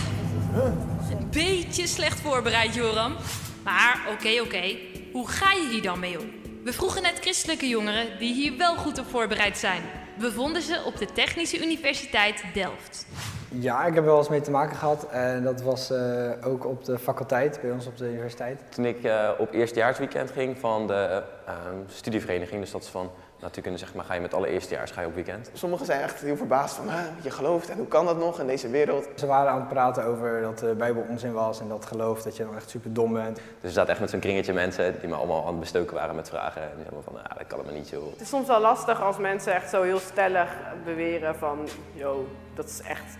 Een 1.09 1.27
beetje 1.29 1.87
slecht 1.87 2.19
voorbereid, 2.19 2.73
Joram. 2.73 3.15
Maar 3.63 4.01
oké, 4.11 4.41
oké. 4.41 4.77
Hoe 5.11 5.27
ga 5.27 5.51
je 5.51 5.69
hier 5.71 5.81
dan 5.81 5.99
mee 5.99 6.19
om? 6.19 6.25
We 6.63 6.73
vroegen 6.73 7.01
net 7.01 7.19
christelijke 7.19 7.67
jongeren 7.67 8.05
die 8.19 8.33
hier 8.33 8.57
wel 8.57 8.75
goed 8.75 8.99
op 8.99 9.09
voorbereid 9.09 9.57
zijn. 9.57 9.81
We 10.17 10.31
vonden 10.31 10.61
ze 10.61 10.83
op 10.85 10.97
de 10.97 11.05
Technische 11.13 11.63
Universiteit 11.63 12.43
Delft. 12.53 13.05
Ja, 13.53 13.85
ik 13.85 13.93
heb 13.93 14.05
wel 14.05 14.17
eens 14.17 14.29
mee 14.29 14.41
te 14.41 14.51
maken 14.51 14.75
gehad. 14.75 15.07
En 15.09 15.43
dat 15.43 15.61
was 15.61 15.91
uh, 15.91 16.31
ook 16.43 16.65
op 16.65 16.85
de 16.85 16.99
faculteit, 16.99 17.59
bij 17.61 17.71
ons 17.71 17.87
op 17.87 17.97
de 17.97 18.09
universiteit. 18.09 18.61
Toen 18.69 18.85
ik 18.85 19.03
uh, 19.03 19.29
op 19.37 19.53
eerstejaarsweekend 19.53 20.31
ging 20.31 20.57
van 20.57 20.87
de 20.87 21.23
uh, 21.47 21.53
studievereniging, 21.87 22.61
dus 22.61 22.71
dat 22.71 22.81
is 22.81 22.87
van 22.87 23.11
natuurkunde, 23.39 23.77
zeg 23.77 23.93
maar, 23.93 24.05
ga 24.05 24.13
je 24.13 24.19
met 24.19 24.33
alle 24.33 24.47
eerstejaars 24.47 24.91
ga 24.91 25.01
je 25.01 25.07
op 25.07 25.13
weekend. 25.13 25.49
Sommigen 25.53 25.85
zijn 25.85 26.01
echt 26.01 26.21
heel 26.21 26.35
verbaasd 26.35 26.75
van, 26.75 26.85
je 27.21 27.31
gelooft 27.31 27.69
en 27.69 27.77
hoe 27.77 27.87
kan 27.87 28.05
dat 28.05 28.17
nog 28.17 28.39
in 28.39 28.47
deze 28.47 28.69
wereld? 28.69 29.07
Ze 29.15 29.25
waren 29.25 29.51
aan 29.51 29.59
het 29.59 29.67
praten 29.67 30.03
over 30.03 30.41
dat 30.41 30.59
de 30.59 30.75
Bijbel 30.77 31.05
onzin 31.09 31.33
was 31.33 31.59
en 31.59 31.67
dat 31.67 31.85
geloof 31.85 32.21
dat 32.21 32.37
je 32.37 32.43
dan 32.43 32.55
echt 32.55 32.69
super 32.69 32.93
dom 32.93 33.13
bent. 33.13 33.35
Dus 33.35 33.43
er 33.61 33.69
zat 33.69 33.89
echt 33.89 33.99
met 33.99 34.09
zo'n 34.09 34.19
kringetje 34.19 34.53
mensen 34.53 34.99
die 34.99 35.09
me 35.09 35.15
allemaal 35.15 35.41
aan 35.41 35.51
het 35.51 35.59
bestoken 35.59 35.95
waren 35.95 36.15
met 36.15 36.29
vragen. 36.29 36.61
En 36.61 36.69
die 36.75 36.83
helemaal 36.83 37.03
van, 37.03 37.15
ah, 37.15 37.37
dat 37.37 37.47
kan 37.47 37.59
me 37.65 37.71
niet 37.71 37.87
zo. 37.87 38.09
Het 38.11 38.21
is 38.21 38.29
soms 38.29 38.47
wel 38.47 38.61
lastig 38.61 39.01
als 39.01 39.17
mensen 39.17 39.53
echt 39.53 39.69
zo 39.69 39.81
heel 39.81 39.99
stellig 39.99 40.49
beweren 40.85 41.35
van, 41.35 41.67
yo, 41.93 42.27
dat 42.55 42.65
is 42.65 42.81
echt 42.81 43.17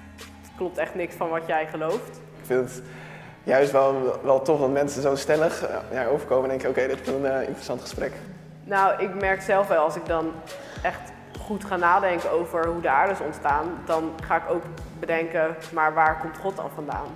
klopt 0.62 0.78
echt 0.78 0.96
niks 0.96 1.16
van 1.16 1.30
wat 1.30 1.48
jij 1.48 1.68
gelooft. 1.68 2.22
Ik 2.40 2.46
vind 2.46 2.70
het 2.70 2.82
juist 3.44 3.72
wel, 3.72 4.20
wel 4.24 4.42
tof 4.42 4.60
dat 4.60 4.70
mensen 4.70 5.02
zo 5.02 5.16
stellig 5.16 5.68
eh, 5.68 5.76
ja, 5.92 6.06
overkomen 6.06 6.44
en 6.44 6.50
denken, 6.50 6.70
oké, 6.70 6.88
dit 6.88 7.02
is 7.02 7.08
een 7.08 7.22
uh, 7.22 7.42
interessant 7.42 7.82
gesprek. 7.82 8.12
Nou, 8.64 9.04
ik 9.04 9.16
merk 9.16 9.42
zelf 9.42 9.68
wel, 9.68 9.84
als 9.84 9.96
ik 9.96 10.06
dan 10.06 10.32
echt 10.84 11.12
goed 11.40 11.66
ga 11.66 11.76
nadenken 11.76 12.32
over 12.32 12.68
hoe 12.68 12.82
de 12.82 12.90
aarde 12.90 13.14
is 13.14 13.20
ontstaan, 13.20 13.66
dan 13.86 14.12
ga 14.24 14.36
ik 14.36 14.50
ook 14.50 14.64
bedenken, 15.00 15.56
maar 15.74 15.94
waar 15.94 16.20
komt 16.20 16.38
God 16.38 16.56
dan 16.56 16.70
vandaan? 16.76 17.08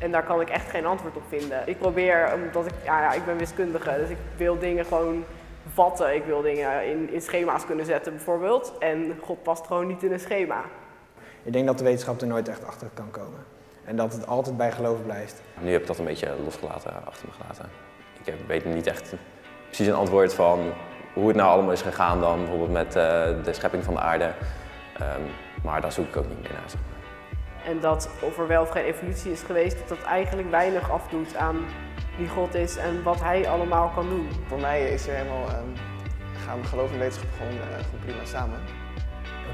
En 0.00 0.10
daar 0.10 0.24
kan 0.24 0.40
ik 0.40 0.48
echt 0.48 0.70
geen 0.70 0.86
antwoord 0.86 1.16
op 1.16 1.22
vinden. 1.28 1.62
Ik 1.64 1.78
probeer, 1.78 2.32
omdat 2.34 2.66
ik, 2.66 2.74
ja, 2.84 3.00
ja 3.00 3.12
ik 3.12 3.24
ben 3.24 3.36
wiskundige, 3.36 3.96
dus 3.98 4.08
ik 4.08 4.18
wil 4.36 4.58
dingen 4.58 4.84
gewoon 4.84 5.24
vatten. 5.72 6.14
Ik 6.14 6.24
wil 6.24 6.42
dingen 6.42 6.86
in, 6.86 7.12
in 7.12 7.20
schema's 7.20 7.66
kunnen 7.66 7.84
zetten 7.84 8.12
bijvoorbeeld. 8.12 8.72
En 8.78 9.18
God 9.22 9.42
past 9.42 9.66
gewoon 9.66 9.86
niet 9.86 10.02
in 10.02 10.12
een 10.12 10.20
schema. 10.20 10.64
Ik 11.46 11.52
denk 11.52 11.66
dat 11.66 11.78
de 11.78 11.84
wetenschap 11.84 12.20
er 12.20 12.26
nooit 12.26 12.48
echt 12.48 12.64
achter 12.66 12.88
kan 12.94 13.10
komen. 13.10 13.38
En 13.84 13.96
dat 13.96 14.12
het 14.12 14.26
altijd 14.26 14.56
bij 14.56 14.72
geloof 14.72 15.02
blijft. 15.04 15.42
Nu 15.60 15.72
heb 15.72 15.80
ik 15.80 15.86
dat 15.86 15.98
een 15.98 16.04
beetje 16.04 16.34
losgelaten, 16.44 17.06
achter 17.06 17.26
me 17.28 17.32
gelaten. 17.34 17.68
Ik 18.20 18.26
heb- 18.26 18.46
weet 18.46 18.64
niet 18.64 18.86
echt 18.86 19.14
precies 19.66 19.86
een 19.86 19.94
antwoord 19.94 20.34
van 20.34 20.72
hoe 21.14 21.26
het 21.28 21.36
nou 21.36 21.48
allemaal 21.50 21.72
is 21.72 21.82
gegaan 21.82 22.20
dan, 22.20 22.38
bijvoorbeeld 22.38 22.72
met 22.72 22.86
eh, 22.96 23.02
de 23.44 23.52
schepping 23.52 23.84
van 23.84 23.94
de 23.94 24.00
aarde. 24.00 24.32
Ehm, 24.98 25.20
maar 25.62 25.80
daar 25.80 25.92
zoek 25.92 26.06
ik 26.08 26.16
ook 26.16 26.28
niet 26.28 26.40
meer 26.42 26.52
naar. 26.52 26.70
zeg 26.70 26.80
maar. 26.80 26.94
En 27.72 27.80
dat 27.80 28.10
of 28.20 28.38
er 28.38 28.46
wel 28.46 28.62
of 28.62 28.68
geen 28.68 28.84
evolutie 28.84 29.32
is 29.32 29.42
geweest, 29.42 29.78
dat 29.78 29.88
dat 29.88 30.02
eigenlijk 30.06 30.50
weinig 30.50 30.90
afdoet 30.90 31.36
aan 31.36 31.64
wie 32.16 32.28
God 32.28 32.54
is 32.54 32.76
en 32.76 33.02
wat 33.02 33.20
hij 33.20 33.48
allemaal 33.48 33.88
kan 33.94 34.08
doen. 34.08 34.28
Voor 34.48 34.60
mij 34.60 34.88
is 34.88 35.06
er 35.08 35.14
helemaal, 35.14 35.46
ehm, 35.48 35.68
gaan 36.46 36.64
geloof 36.64 36.92
en 36.92 36.98
wetenschap 36.98 37.28
gewoon, 37.36 37.52
eh, 37.52 37.84
gewoon 37.84 38.00
prima 38.04 38.24
samen. 38.24 38.58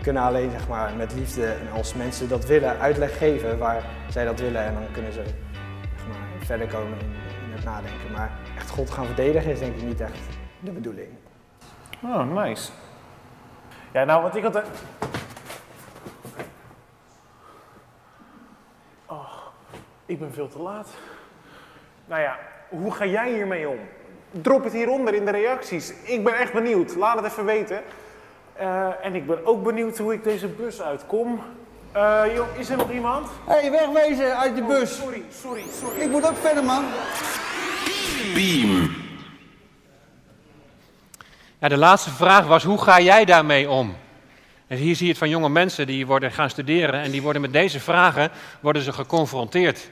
Kunnen 0.03 0.23
alleen 0.23 0.51
zeg 0.51 0.69
maar, 0.69 0.95
met 0.97 1.15
liefde 1.15 1.47
en 1.47 1.71
als 1.73 1.95
mensen 1.95 2.29
dat 2.29 2.45
willen 2.45 2.79
uitleg 2.79 3.19
geven 3.19 3.59
waar 3.59 3.83
zij 4.09 4.25
dat 4.25 4.41
willen. 4.41 4.65
En 4.65 4.75
dan 4.75 4.83
kunnen 4.93 5.13
ze 5.13 5.23
zeg 5.97 6.07
maar, 6.09 6.47
verder 6.47 6.67
komen 6.67 6.99
in, 6.99 7.13
in 7.47 7.53
het 7.53 7.65
nadenken. 7.65 8.13
Maar 8.13 8.31
echt 8.57 8.71
God 8.71 8.91
gaan 8.91 9.07
verdedigen 9.07 9.51
is 9.51 9.59
denk 9.59 9.77
ik 9.77 9.83
niet 9.83 10.01
echt 10.01 10.19
de 10.61 10.71
bedoeling. 10.71 11.09
Oh, 12.03 12.45
nice. 12.45 12.71
Ja, 13.93 14.05
nou, 14.05 14.23
wat 14.23 14.37
ik 14.37 14.43
had... 14.43 14.63
Oh, 19.07 19.33
ik 20.07 20.19
ben 20.19 20.33
veel 20.33 20.49
te 20.49 20.59
laat. 20.59 20.89
Nou 22.05 22.21
ja, 22.21 22.39
hoe 22.69 22.93
ga 22.93 23.07
jij 23.07 23.33
hiermee 23.33 23.69
om? 23.69 23.79
Drop 24.31 24.65
het 24.65 24.73
hieronder 24.73 25.15
in 25.15 25.25
de 25.25 25.31
reacties. 25.31 25.93
Ik 26.03 26.25
ben 26.25 26.35
echt 26.35 26.53
benieuwd. 26.53 26.97
Laat 26.97 27.17
het 27.17 27.25
even 27.25 27.45
weten. 27.45 27.83
Eh, 28.57 28.89
en 29.03 29.15
ik 29.15 29.27
ben 29.27 29.47
ook 29.47 29.63
benieuwd 29.63 29.99
hoe 29.99 30.13
ik 30.13 30.25
deze 30.25 30.49
bus 30.49 30.83
uitkom. 30.83 31.41
Eh, 31.93 32.23
joh, 32.35 32.59
is 32.59 32.71
er 32.71 32.77
nog 32.77 32.91
iemand? 32.91 33.29
Hé, 33.47 33.61
hey, 33.61 33.71
wegwezen 33.71 34.39
uit 34.39 34.57
de 34.57 34.63
bus. 34.63 34.97
Sorry, 34.97 35.23
sorry, 35.41 35.65
sorry. 35.81 36.01
Ik 36.01 36.11
moet 36.11 36.27
ook 36.27 36.37
verder, 36.37 36.65
man. 36.65 36.85
Ja, 41.59 41.69
de 41.69 41.77
laatste 41.77 42.11
vraag 42.11 42.47
was, 42.47 42.65
hoe 42.65 42.83
ga 42.83 43.01
jij 43.01 43.25
daarmee 43.25 43.71
om? 43.71 43.97
En 44.67 44.77
hier 44.77 44.97
zie 44.97 45.05
je 45.05 45.11
het 45.11 45.21
van 45.21 45.29
jonge 45.29 45.49
mensen 45.49 45.87
die 45.87 46.07
worden 46.07 46.33
gaan 46.33 46.51
studeren 46.51 47.01
en 47.01 47.11
die 47.11 47.23
worden 47.23 47.43
met 47.43 47.53
deze 47.53 47.81
vragen 47.81 48.31
worden 48.61 48.83
ze 48.83 48.93
geconfronteerd. 48.93 49.91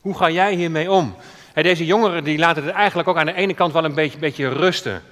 Hoe 0.00 0.16
ga 0.16 0.30
jij 0.30 0.54
hiermee 0.54 0.90
om? 0.90 1.16
En 1.54 1.62
deze 1.62 1.86
jongeren 1.86 2.24
die 2.24 2.38
laten 2.38 2.64
het 2.64 2.74
eigenlijk 2.74 3.08
ook 3.08 3.16
aan 3.16 3.26
de 3.26 3.34
ene 3.34 3.54
kant 3.54 3.72
wel 3.72 3.84
een 3.84 3.94
beetje, 3.94 4.18
beetje 4.18 4.48
rusten. 4.48 5.02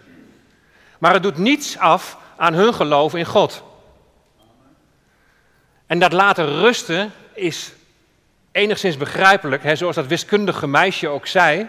Maar 1.00 1.12
het 1.12 1.22
doet 1.22 1.38
niets 1.38 1.78
af 1.78 2.18
aan 2.36 2.54
hun 2.54 2.74
geloof 2.74 3.14
in 3.14 3.24
God. 3.24 3.62
En 5.86 5.98
dat 5.98 6.12
laten 6.12 6.46
rusten 6.46 7.12
is 7.34 7.72
enigszins 8.52 8.96
begrijpelijk, 8.96 9.62
hè, 9.62 9.76
zoals 9.76 9.96
dat 9.96 10.06
wiskundige 10.06 10.66
meisje 10.66 11.08
ook 11.08 11.26
zei. 11.26 11.68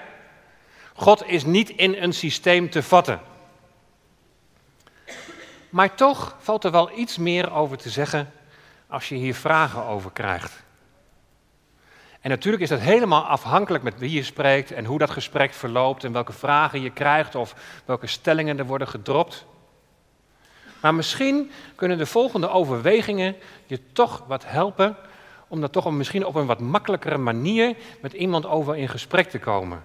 God 0.93 1.27
is 1.27 1.45
niet 1.45 1.69
in 1.69 1.95
een 1.95 2.13
systeem 2.13 2.69
te 2.69 2.83
vatten. 2.83 3.21
Maar 5.69 5.95
toch 5.95 6.35
valt 6.39 6.63
er 6.63 6.71
wel 6.71 6.97
iets 6.97 7.17
meer 7.17 7.53
over 7.53 7.77
te 7.77 7.89
zeggen 7.89 8.33
als 8.87 9.09
je 9.09 9.15
hier 9.15 9.35
vragen 9.35 9.85
over 9.85 10.11
krijgt. 10.11 10.63
En 12.21 12.29
natuurlijk 12.29 12.63
is 12.63 12.69
dat 12.69 12.79
helemaal 12.79 13.23
afhankelijk 13.23 13.83
met 13.83 13.99
wie 13.99 14.11
je 14.11 14.23
spreekt 14.23 14.71
en 14.71 14.85
hoe 14.85 14.99
dat 14.99 15.09
gesprek 15.09 15.53
verloopt 15.53 16.03
en 16.03 16.11
welke 16.11 16.33
vragen 16.33 16.81
je 16.81 16.89
krijgt 16.89 17.35
of 17.35 17.55
welke 17.85 18.07
stellingen 18.07 18.59
er 18.59 18.65
worden 18.65 18.87
gedropt. 18.87 19.45
Maar 20.81 20.95
misschien 20.95 21.51
kunnen 21.75 21.97
de 21.97 22.05
volgende 22.05 22.49
overwegingen 22.49 23.35
je 23.65 23.79
toch 23.93 24.23
wat 24.27 24.43
helpen 24.45 24.95
om 25.47 25.61
dat 25.61 25.71
toch 25.71 25.91
misschien 25.91 26.25
op 26.25 26.35
een 26.35 26.45
wat 26.45 26.59
makkelijkere 26.59 27.17
manier 27.17 27.75
met 28.01 28.13
iemand 28.13 28.45
over 28.45 28.77
in 28.77 28.89
gesprek 28.89 29.29
te 29.29 29.39
komen. 29.39 29.83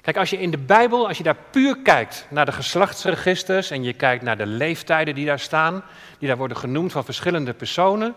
Kijk, 0.00 0.16
als 0.16 0.30
je 0.30 0.40
in 0.40 0.50
de 0.50 0.58
Bijbel, 0.58 1.08
als 1.08 1.16
je 1.16 1.22
daar 1.22 1.36
puur 1.50 1.78
kijkt 1.82 2.26
naar 2.30 2.44
de 2.44 2.52
geslachtsregisters 2.52 3.70
en 3.70 3.82
je 3.82 3.92
kijkt 3.92 4.22
naar 4.24 4.36
de 4.36 4.46
leeftijden 4.46 5.14
die 5.14 5.26
daar 5.26 5.38
staan, 5.38 5.84
die 6.18 6.28
daar 6.28 6.36
worden 6.36 6.56
genoemd 6.56 6.92
van 6.92 7.04
verschillende 7.04 7.52
personen, 7.52 8.14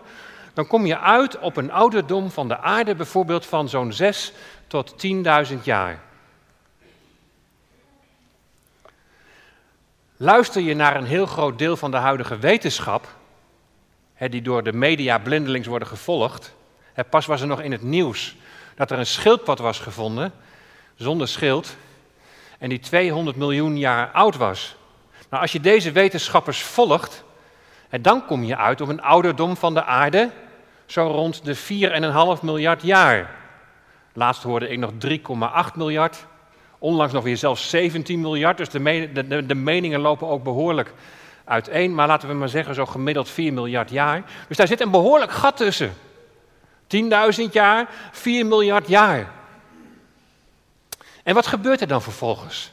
dan 0.56 0.66
kom 0.66 0.86
je 0.86 0.98
uit 0.98 1.38
op 1.38 1.56
een 1.56 1.72
ouderdom 1.72 2.30
van 2.30 2.48
de 2.48 2.58
aarde 2.58 2.94
bijvoorbeeld 2.94 3.46
van 3.46 3.68
zo'n 3.68 3.92
6 3.92 4.32
tot 4.66 4.94
10.000 5.52 5.62
jaar. 5.62 6.00
Luister 10.16 10.62
je 10.62 10.74
naar 10.74 10.96
een 10.96 11.04
heel 11.04 11.26
groot 11.26 11.58
deel 11.58 11.76
van 11.76 11.90
de 11.90 11.96
huidige 11.96 12.38
wetenschap, 12.38 13.16
hè, 14.14 14.28
die 14.28 14.42
door 14.42 14.62
de 14.62 14.72
media 14.72 15.18
blindelings 15.18 15.66
worden 15.66 15.88
gevolgd. 15.88 16.54
Hè, 16.92 17.04
pas 17.04 17.26
was 17.26 17.40
er 17.40 17.46
nog 17.46 17.60
in 17.60 17.72
het 17.72 17.82
nieuws 17.82 18.36
dat 18.74 18.90
er 18.90 18.98
een 18.98 19.06
schildpad 19.06 19.58
was 19.58 19.78
gevonden, 19.78 20.32
zonder 20.94 21.28
schild, 21.28 21.76
en 22.58 22.68
die 22.68 22.80
200 22.80 23.36
miljoen 23.36 23.78
jaar 23.78 24.10
oud 24.10 24.36
was. 24.36 24.76
Nou, 25.30 25.42
als 25.42 25.52
je 25.52 25.60
deze 25.60 25.92
wetenschappers 25.92 26.62
volgt, 26.62 27.24
hè, 27.88 28.00
dan 28.00 28.26
kom 28.26 28.44
je 28.44 28.56
uit 28.56 28.80
op 28.80 28.88
een 28.88 29.02
ouderdom 29.02 29.56
van 29.56 29.74
de 29.74 29.84
aarde, 29.84 30.30
zo 30.86 31.06
rond 31.06 31.44
de 31.44 31.56
4,5 32.38 32.42
miljard 32.42 32.82
jaar. 32.82 33.34
Laatst 34.12 34.42
hoorde 34.42 34.68
ik 34.68 34.78
nog 34.78 34.90
3,8 35.70 35.74
miljard. 35.74 36.26
Onlangs 36.78 37.12
nog 37.12 37.24
weer 37.24 37.36
zelfs 37.36 37.70
17 37.70 38.20
miljard. 38.20 38.56
Dus 38.56 38.68
de, 38.68 38.80
me- 38.80 39.12
de, 39.12 39.26
de, 39.26 39.46
de 39.46 39.54
meningen 39.54 40.00
lopen 40.00 40.28
ook 40.28 40.42
behoorlijk 40.42 40.92
uiteen. 41.44 41.94
Maar 41.94 42.06
laten 42.06 42.28
we 42.28 42.34
maar 42.34 42.48
zeggen, 42.48 42.74
zo 42.74 42.86
gemiddeld 42.86 43.30
4 43.30 43.52
miljard 43.52 43.90
jaar. 43.90 44.22
Dus 44.48 44.56
daar 44.56 44.66
zit 44.66 44.80
een 44.80 44.90
behoorlijk 44.90 45.32
gat 45.32 45.56
tussen. 45.56 45.94
10.000 46.96 47.52
jaar, 47.52 47.88
4 48.12 48.46
miljard 48.46 48.88
jaar. 48.88 49.30
En 51.22 51.34
wat 51.34 51.46
gebeurt 51.46 51.80
er 51.80 51.86
dan 51.86 52.02
vervolgens? 52.02 52.72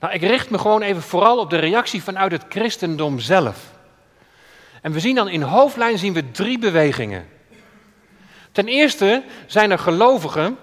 Nou, 0.00 0.14
ik 0.14 0.20
richt 0.20 0.50
me 0.50 0.58
gewoon 0.58 0.82
even 0.82 1.02
vooral 1.02 1.38
op 1.38 1.50
de 1.50 1.58
reactie 1.58 2.02
vanuit 2.02 2.32
het 2.32 2.44
christendom 2.48 3.18
zelf. 3.18 3.74
En 4.86 4.92
we 4.92 5.00
zien 5.00 5.14
dan 5.14 5.28
in 5.28 5.42
hoofdlijn 5.42 5.98
zien 5.98 6.12
we 6.12 6.30
drie 6.30 6.58
bewegingen. 6.58 7.28
Ten 8.52 8.68
eerste 8.68 9.22
zijn 9.46 9.70
er 9.70 9.78
gelovigen 9.78 10.58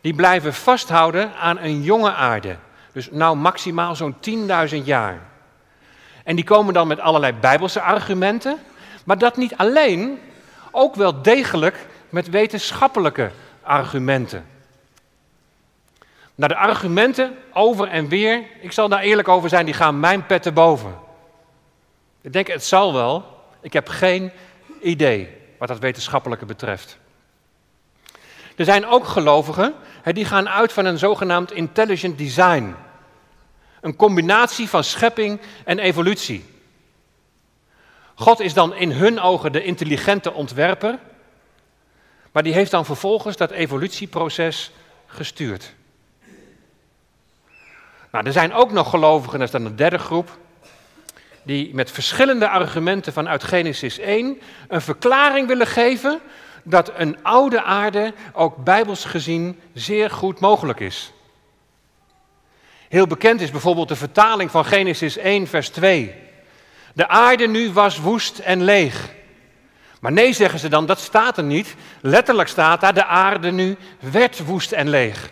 die 0.00 0.14
blijven 0.14 0.54
vasthouden 0.54 1.34
aan 1.34 1.58
een 1.58 1.82
jonge 1.82 2.12
aarde. 2.12 2.56
Dus 2.92 3.10
nou 3.10 3.36
maximaal 3.36 3.96
zo'n 3.96 4.16
10.000 4.70 4.76
jaar. 4.84 5.20
En 6.24 6.36
die 6.36 6.44
komen 6.44 6.74
dan 6.74 6.86
met 6.86 7.00
allerlei 7.00 7.32
bijbelse 7.32 7.80
argumenten, 7.80 8.58
maar 9.04 9.18
dat 9.18 9.36
niet 9.36 9.56
alleen, 9.56 10.18
ook 10.70 10.94
wel 10.94 11.22
degelijk 11.22 11.86
met 12.08 12.30
wetenschappelijke 12.30 13.30
argumenten. 13.62 14.46
Nou, 16.34 16.52
de 16.52 16.58
argumenten 16.58 17.36
over 17.52 17.88
en 17.88 18.08
weer, 18.08 18.42
ik 18.60 18.72
zal 18.72 18.88
daar 18.88 19.02
eerlijk 19.02 19.28
over 19.28 19.48
zijn, 19.48 19.64
die 19.64 19.74
gaan 19.74 20.00
mijn 20.00 20.26
pet 20.26 20.42
te 20.42 20.52
boven. 20.52 20.94
Ik 22.20 22.32
denk, 22.32 22.46
het 22.46 22.64
zal 22.64 22.92
wel. 22.92 23.40
Ik 23.62 23.72
heb 23.72 23.88
geen 23.88 24.32
idee 24.80 25.28
wat 25.58 25.68
dat 25.68 25.78
wetenschappelijke 25.78 26.44
betreft. 26.44 26.98
Er 28.56 28.64
zijn 28.64 28.86
ook 28.86 29.06
gelovigen 29.06 29.74
die 30.04 30.24
gaan 30.24 30.48
uit 30.48 30.72
van 30.72 30.84
een 30.84 30.98
zogenaamd 30.98 31.52
intelligent 31.52 32.18
design. 32.18 32.74
Een 33.80 33.96
combinatie 33.96 34.68
van 34.68 34.84
schepping 34.84 35.40
en 35.64 35.78
evolutie. 35.78 36.44
God 38.14 38.40
is 38.40 38.54
dan 38.54 38.74
in 38.74 38.90
hun 38.90 39.20
ogen 39.20 39.52
de 39.52 39.64
intelligente 39.64 40.32
ontwerper, 40.32 40.98
maar 42.32 42.42
die 42.42 42.52
heeft 42.52 42.70
dan 42.70 42.84
vervolgens 42.84 43.36
dat 43.36 43.50
evolutieproces 43.50 44.70
gestuurd. 45.06 45.74
Nou, 48.10 48.26
er 48.26 48.32
zijn 48.32 48.52
ook 48.52 48.72
nog 48.72 48.90
gelovigen, 48.90 49.38
dat 49.38 49.46
is 49.46 49.52
dan 49.54 49.64
een 49.64 49.76
derde 49.76 49.98
groep, 49.98 50.38
die 51.42 51.74
met 51.74 51.90
verschillende 51.90 52.48
argumenten 52.48 53.12
vanuit 53.12 53.44
Genesis 53.44 53.98
1 53.98 54.40
een 54.68 54.80
verklaring 54.80 55.46
willen 55.48 55.66
geven 55.66 56.20
dat 56.64 56.92
een 56.96 57.22
oude 57.22 57.62
aarde 57.62 58.14
ook 58.32 58.64
bijbels 58.64 59.04
gezien 59.04 59.60
zeer 59.74 60.10
goed 60.10 60.40
mogelijk 60.40 60.80
is. 60.80 61.12
Heel 62.88 63.06
bekend 63.06 63.40
is 63.40 63.50
bijvoorbeeld 63.50 63.88
de 63.88 63.96
vertaling 63.96 64.50
van 64.50 64.64
Genesis 64.64 65.16
1, 65.16 65.46
vers 65.46 65.68
2. 65.68 66.14
De 66.94 67.08
aarde 67.08 67.46
nu 67.46 67.72
was 67.72 67.98
woest 67.98 68.38
en 68.38 68.62
leeg. 68.62 69.10
Maar 70.00 70.12
nee, 70.12 70.32
zeggen 70.32 70.58
ze 70.58 70.68
dan, 70.68 70.86
dat 70.86 71.00
staat 71.00 71.36
er 71.36 71.44
niet. 71.44 71.74
Letterlijk 72.00 72.48
staat 72.48 72.80
daar, 72.80 72.94
de 72.94 73.04
aarde 73.04 73.50
nu 73.50 73.76
werd 73.98 74.44
woest 74.44 74.72
en 74.72 74.88
leeg. 74.88 75.30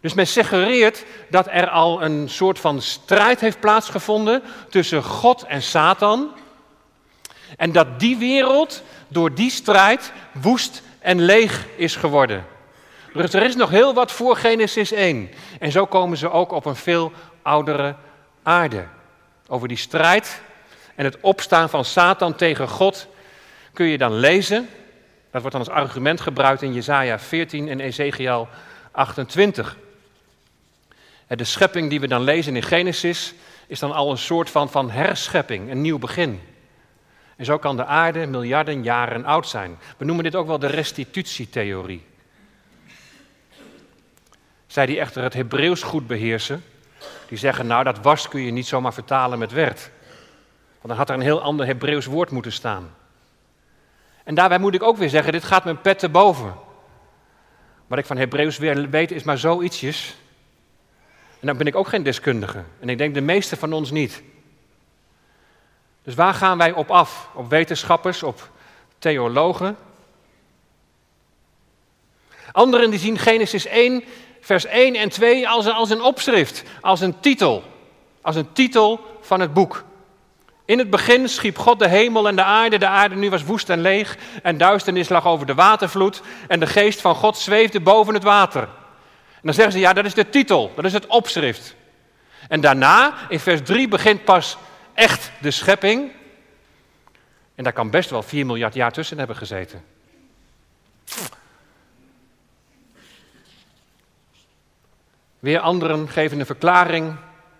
Dus 0.00 0.14
men 0.14 0.26
suggereert 0.26 1.04
dat 1.30 1.46
er 1.50 1.68
al 1.68 2.02
een 2.02 2.28
soort 2.28 2.58
van 2.58 2.82
strijd 2.82 3.40
heeft 3.40 3.60
plaatsgevonden 3.60 4.42
tussen 4.70 5.02
God 5.02 5.42
en 5.42 5.62
Satan. 5.62 6.30
En 7.56 7.72
dat 7.72 8.00
die 8.00 8.16
wereld 8.16 8.82
door 9.08 9.34
die 9.34 9.50
strijd 9.50 10.12
woest 10.32 10.82
en 10.98 11.20
leeg 11.20 11.66
is 11.76 11.96
geworden. 11.96 12.46
Dus 13.12 13.32
er 13.32 13.42
is 13.42 13.56
nog 13.56 13.70
heel 13.70 13.94
wat 13.94 14.12
voor 14.12 14.36
Genesis 14.36 14.92
1. 14.92 15.30
En 15.60 15.72
zo 15.72 15.86
komen 15.86 16.16
ze 16.16 16.30
ook 16.30 16.52
op 16.52 16.64
een 16.64 16.76
veel 16.76 17.12
oudere 17.42 17.94
aarde. 18.42 18.86
Over 19.48 19.68
die 19.68 19.76
strijd 19.76 20.40
en 20.94 21.04
het 21.04 21.18
opstaan 21.20 21.68
van 21.68 21.84
Satan 21.84 22.34
tegen 22.34 22.68
God 22.68 23.06
kun 23.72 23.86
je 23.86 23.98
dan 23.98 24.12
lezen. 24.14 24.68
Dat 25.30 25.40
wordt 25.40 25.56
dan 25.56 25.66
als 25.66 25.74
argument 25.74 26.20
gebruikt 26.20 26.62
in 26.62 26.72
Jesaja 26.72 27.18
14 27.18 27.68
en 27.68 27.80
Ezekiel 27.80 28.48
28. 28.90 29.76
De 31.28 31.44
schepping 31.44 31.90
die 31.90 32.00
we 32.00 32.08
dan 32.08 32.22
lezen 32.22 32.56
in 32.56 32.62
Genesis 32.62 33.34
is 33.66 33.78
dan 33.78 33.92
al 33.92 34.10
een 34.10 34.18
soort 34.18 34.50
van, 34.50 34.70
van 34.70 34.90
herschepping, 34.90 35.70
een 35.70 35.80
nieuw 35.80 35.98
begin. 35.98 36.40
En 37.36 37.44
zo 37.44 37.58
kan 37.58 37.76
de 37.76 37.84
aarde 37.84 38.26
miljarden 38.26 38.82
jaren 38.82 39.24
oud 39.24 39.48
zijn. 39.48 39.78
We 39.96 40.04
noemen 40.04 40.24
dit 40.24 40.34
ook 40.34 40.46
wel 40.46 40.58
de 40.58 40.66
restitutietheorie. 40.66 42.06
Zij 44.66 44.86
die 44.86 44.98
echter 44.98 45.22
het 45.22 45.34
Hebreeuws 45.34 45.82
goed 45.82 46.06
beheersen, 46.06 46.64
die 47.28 47.38
zeggen 47.38 47.66
nou 47.66 47.84
dat 47.84 47.98
was 47.98 48.28
kun 48.28 48.40
je 48.40 48.50
niet 48.50 48.66
zomaar 48.66 48.94
vertalen 48.94 49.38
met 49.38 49.52
werd. 49.52 49.90
Want 50.76 50.88
dan 50.88 50.96
had 50.96 51.08
er 51.08 51.14
een 51.14 51.20
heel 51.20 51.42
ander 51.42 51.66
Hebreeuws 51.66 52.06
woord 52.06 52.30
moeten 52.30 52.52
staan. 52.52 52.94
En 54.24 54.34
daarbij 54.34 54.58
moet 54.58 54.74
ik 54.74 54.82
ook 54.82 54.96
weer 54.96 55.08
zeggen, 55.08 55.32
dit 55.32 55.44
gaat 55.44 55.64
mijn 55.64 55.80
pet 55.80 55.98
te 55.98 56.08
boven. 56.08 56.54
Wat 57.86 57.98
ik 57.98 58.06
van 58.06 58.16
Hebreeuws 58.16 58.58
weer 58.58 58.90
weet 58.90 59.10
is 59.10 59.22
maar 59.22 59.38
zoietsjes. 59.38 60.16
En 61.40 61.46
dan 61.46 61.56
ben 61.56 61.66
ik 61.66 61.76
ook 61.76 61.88
geen 61.88 62.02
deskundige. 62.02 62.62
En 62.80 62.88
ik 62.88 62.98
denk 62.98 63.14
de 63.14 63.20
meeste 63.20 63.56
van 63.56 63.72
ons 63.72 63.90
niet. 63.90 64.22
Dus 66.02 66.14
waar 66.14 66.34
gaan 66.34 66.58
wij 66.58 66.72
op 66.72 66.90
af? 66.90 67.28
Op 67.34 67.50
wetenschappers, 67.50 68.22
op 68.22 68.50
theologen? 68.98 69.76
Anderen 72.52 72.90
die 72.90 72.98
zien 72.98 73.18
Genesis 73.18 73.66
1, 73.66 74.04
vers 74.40 74.64
1 74.64 74.94
en 74.94 75.08
2 75.08 75.48
als 75.48 75.66
een, 75.66 75.72
als 75.72 75.90
een 75.90 76.02
opschrift, 76.02 76.62
als 76.80 77.00
een 77.00 77.20
titel. 77.20 77.62
Als 78.20 78.36
een 78.36 78.52
titel 78.52 79.00
van 79.20 79.40
het 79.40 79.52
boek. 79.52 79.84
In 80.64 80.78
het 80.78 80.90
begin 80.90 81.28
schiep 81.28 81.58
God 81.58 81.78
de 81.78 81.88
hemel 81.88 82.28
en 82.28 82.36
de 82.36 82.42
aarde. 82.42 82.78
De 82.78 82.86
aarde 82.86 83.14
nu 83.14 83.30
was 83.30 83.44
woest 83.44 83.70
en 83.70 83.80
leeg 83.80 84.16
en 84.42 84.58
duisternis 84.58 85.08
lag 85.08 85.26
over 85.26 85.46
de 85.46 85.54
watervloed 85.54 86.22
en 86.48 86.60
de 86.60 86.66
geest 86.66 87.00
van 87.00 87.14
God 87.14 87.36
zweefde 87.36 87.80
boven 87.80 88.14
het 88.14 88.22
water. 88.22 88.68
En 89.38 89.44
dan 89.44 89.54
zeggen 89.54 89.72
ze, 89.72 89.78
ja, 89.78 89.92
dat 89.92 90.04
is 90.04 90.14
de 90.14 90.28
titel, 90.28 90.72
dat 90.74 90.84
is 90.84 90.92
het 90.92 91.06
opschrift. 91.06 91.74
En 92.48 92.60
daarna, 92.60 93.14
in 93.28 93.40
vers 93.40 93.60
3, 93.62 93.88
begint 93.88 94.24
pas 94.24 94.56
echt 94.94 95.30
de 95.40 95.50
schepping. 95.50 96.12
En 97.54 97.64
daar 97.64 97.72
kan 97.72 97.90
best 97.90 98.10
wel 98.10 98.22
4 98.22 98.46
miljard 98.46 98.74
jaar 98.74 98.92
tussen 98.92 99.18
hebben 99.18 99.36
gezeten. 99.36 99.84
Weer 105.38 105.60
anderen 105.60 106.08
geven 106.08 106.40
een 106.40 106.46
verklaring 106.46 107.16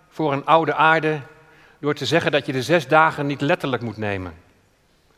voor 0.09 0.33
een 0.33 0.47
oude 0.47 0.75
aarde 0.75 1.21
door 1.79 1.95
te 1.95 2.07
zeggen 2.07 2.33
dat 2.33 2.47
je 2.47 2.53
de 2.53 2.63
zes 2.63 2.89
dagen 2.89 3.27
niet 3.27 3.41
letterlijk 3.41 3.83
moet 3.83 3.97
nemen. 3.97 4.35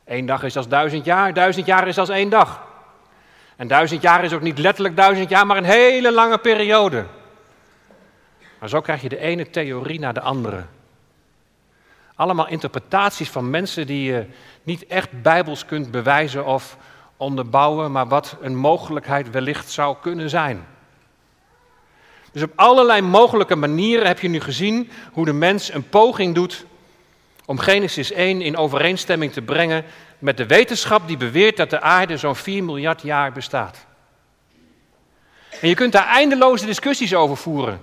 Eén 0.04 0.26
dag 0.26 0.42
is 0.42 0.56
als 0.56 0.68
duizend 0.68 1.04
jaar, 1.04 1.34
duizend 1.34 1.66
jaar 1.66 1.88
is 1.88 1.98
als 1.98 2.08
één 2.08 2.30
dag. 2.30 2.68
En 3.60 3.68
duizend 3.68 4.02
jaar 4.02 4.24
is 4.24 4.32
ook 4.32 4.40
niet 4.40 4.58
letterlijk 4.58 4.96
duizend 4.96 5.28
jaar, 5.28 5.46
maar 5.46 5.56
een 5.56 5.64
hele 5.64 6.12
lange 6.12 6.38
periode. 6.38 7.04
Maar 8.58 8.68
zo 8.68 8.80
krijg 8.80 9.02
je 9.02 9.08
de 9.08 9.18
ene 9.18 9.50
theorie 9.50 9.98
naar 9.98 10.14
de 10.14 10.20
andere. 10.20 10.64
Allemaal 12.14 12.48
interpretaties 12.48 13.28
van 13.28 13.50
mensen 13.50 13.86
die 13.86 14.12
je 14.12 14.26
niet 14.62 14.86
echt 14.86 15.22
bijbels 15.22 15.64
kunt 15.64 15.90
bewijzen 15.90 16.46
of 16.46 16.76
onderbouwen, 17.16 17.92
maar 17.92 18.08
wat 18.08 18.36
een 18.40 18.56
mogelijkheid 18.56 19.30
wellicht 19.30 19.70
zou 19.70 19.96
kunnen 20.00 20.30
zijn. 20.30 20.66
Dus 22.32 22.42
op 22.42 22.52
allerlei 22.54 23.00
mogelijke 23.00 23.56
manieren 23.56 24.06
heb 24.06 24.20
je 24.20 24.28
nu 24.28 24.40
gezien 24.40 24.90
hoe 25.12 25.24
de 25.24 25.32
mens 25.32 25.72
een 25.72 25.88
poging 25.88 26.34
doet 26.34 26.64
om 27.44 27.58
Genesis 27.58 28.12
1 28.12 28.40
in 28.40 28.56
overeenstemming 28.56 29.32
te 29.32 29.42
brengen 29.42 29.84
met 30.20 30.36
de 30.36 30.46
wetenschap 30.46 31.06
die 31.06 31.16
beweert 31.16 31.56
dat 31.56 31.70
de 31.70 31.80
aarde 31.80 32.16
zo'n 32.16 32.36
4 32.36 32.64
miljard 32.64 33.02
jaar 33.02 33.32
bestaat. 33.32 33.86
En 35.60 35.68
je 35.68 35.74
kunt 35.74 35.92
daar 35.92 36.06
eindeloze 36.06 36.66
discussies 36.66 37.14
over 37.14 37.36
voeren. 37.36 37.80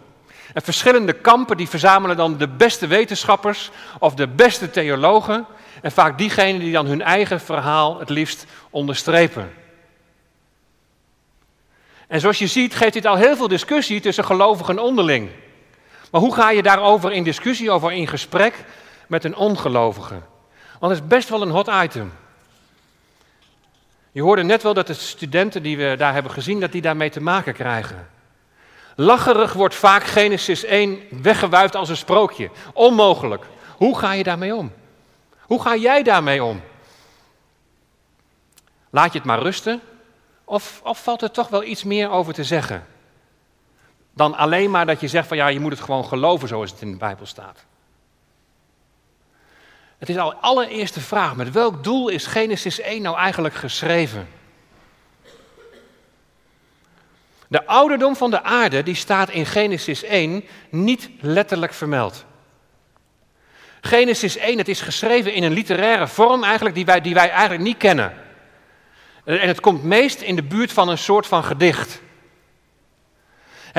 En 0.53 0.61
verschillende 0.61 1.13
kampen 1.13 1.57
die 1.57 1.69
verzamelen 1.69 2.17
dan 2.17 2.37
de 2.37 2.47
beste 2.47 2.87
wetenschappers 2.87 3.71
of 3.99 4.15
de 4.15 4.27
beste 4.27 4.69
theologen. 4.69 5.45
En 5.81 5.91
vaak 5.91 6.17
diegenen 6.17 6.59
die 6.59 6.71
dan 6.71 6.85
hun 6.85 7.01
eigen 7.01 7.39
verhaal 7.39 7.99
het 7.99 8.09
liefst 8.09 8.45
onderstrepen. 8.69 9.53
En 12.07 12.19
zoals 12.19 12.39
je 12.39 12.47
ziet 12.47 12.75
geeft 12.75 12.93
dit 12.93 13.05
al 13.05 13.15
heel 13.15 13.35
veel 13.35 13.47
discussie 13.47 13.99
tussen 13.99 14.25
gelovigen 14.25 14.79
onderling. 14.79 15.29
Maar 16.11 16.21
hoe 16.21 16.33
ga 16.33 16.49
je 16.49 16.63
daarover 16.63 17.11
in 17.11 17.23
discussie, 17.23 17.71
over 17.71 17.91
in 17.91 18.07
gesprek 18.07 18.65
met 19.07 19.23
een 19.23 19.35
ongelovige? 19.35 20.21
Want 20.79 20.93
het 20.93 21.01
is 21.01 21.07
best 21.07 21.29
wel 21.29 21.41
een 21.41 21.49
hot 21.49 21.69
item. 21.83 22.11
Je 24.17 24.23
hoorde 24.23 24.43
net 24.43 24.63
wel 24.63 24.73
dat 24.73 24.87
de 24.87 24.93
studenten 24.93 25.63
die 25.63 25.77
we 25.77 25.95
daar 25.97 26.13
hebben 26.13 26.31
gezien, 26.31 26.59
dat 26.59 26.71
die 26.71 26.81
daarmee 26.81 27.09
te 27.09 27.21
maken 27.21 27.53
krijgen. 27.53 28.09
Lacherig 28.95 29.53
wordt 29.53 29.75
vaak 29.75 30.03
Genesis 30.03 30.63
1 30.63 30.99
weggewuifd 31.21 31.75
als 31.75 31.89
een 31.89 31.97
sprookje. 31.97 32.49
Onmogelijk. 32.73 33.45
Hoe 33.75 33.97
ga 33.97 34.13
je 34.13 34.23
daarmee 34.23 34.55
om? 34.55 34.71
Hoe 35.41 35.61
ga 35.61 35.75
jij 35.75 36.03
daarmee 36.03 36.43
om? 36.43 36.61
Laat 38.89 39.11
je 39.11 39.17
het 39.17 39.27
maar 39.27 39.41
rusten? 39.41 39.81
Of, 40.43 40.81
of 40.83 41.03
valt 41.03 41.21
er 41.21 41.31
toch 41.31 41.47
wel 41.47 41.63
iets 41.63 41.83
meer 41.83 42.09
over 42.09 42.33
te 42.33 42.43
zeggen? 42.43 42.85
Dan 44.13 44.35
alleen 44.35 44.71
maar 44.71 44.85
dat 44.85 44.99
je 44.99 45.07
zegt 45.07 45.27
van 45.27 45.37
ja, 45.37 45.47
je 45.47 45.59
moet 45.59 45.71
het 45.71 45.81
gewoon 45.81 46.05
geloven 46.05 46.47
zoals 46.47 46.71
het 46.71 46.81
in 46.81 46.91
de 46.91 46.97
Bijbel 46.97 47.25
staat. 47.25 47.65
Het 49.97 50.09
is 50.09 50.17
al 50.17 50.33
allereerste 50.33 51.01
vraag, 51.01 51.35
met 51.35 51.51
welk 51.51 51.83
doel 51.83 52.09
is 52.09 52.25
Genesis 52.25 52.79
1 52.79 53.01
nou 53.01 53.17
eigenlijk 53.17 53.55
geschreven? 53.55 54.27
De 57.47 57.65
ouderdom 57.65 58.15
van 58.15 58.31
de 58.31 58.43
aarde 58.43 58.83
die 58.83 58.95
staat 58.95 59.29
in 59.29 59.45
Genesis 59.45 60.03
1 60.03 60.43
niet 60.69 61.09
letterlijk 61.19 61.73
vermeld. 61.73 62.25
Genesis 63.81 64.37
1, 64.37 64.57
het 64.57 64.67
is 64.67 64.81
geschreven 64.81 65.33
in 65.33 65.43
een 65.43 65.51
literaire 65.51 66.07
vorm 66.07 66.43
eigenlijk 66.43 66.75
die 66.75 66.85
wij, 66.85 67.01
die 67.01 67.13
wij 67.13 67.29
eigenlijk 67.29 67.61
niet 67.61 67.77
kennen. 67.77 68.13
En 69.23 69.47
het 69.47 69.59
komt 69.59 69.83
meest 69.83 70.21
in 70.21 70.35
de 70.35 70.43
buurt 70.43 70.71
van 70.71 70.89
een 70.89 70.97
soort 70.97 71.27
van 71.27 71.43
gedicht. 71.43 72.01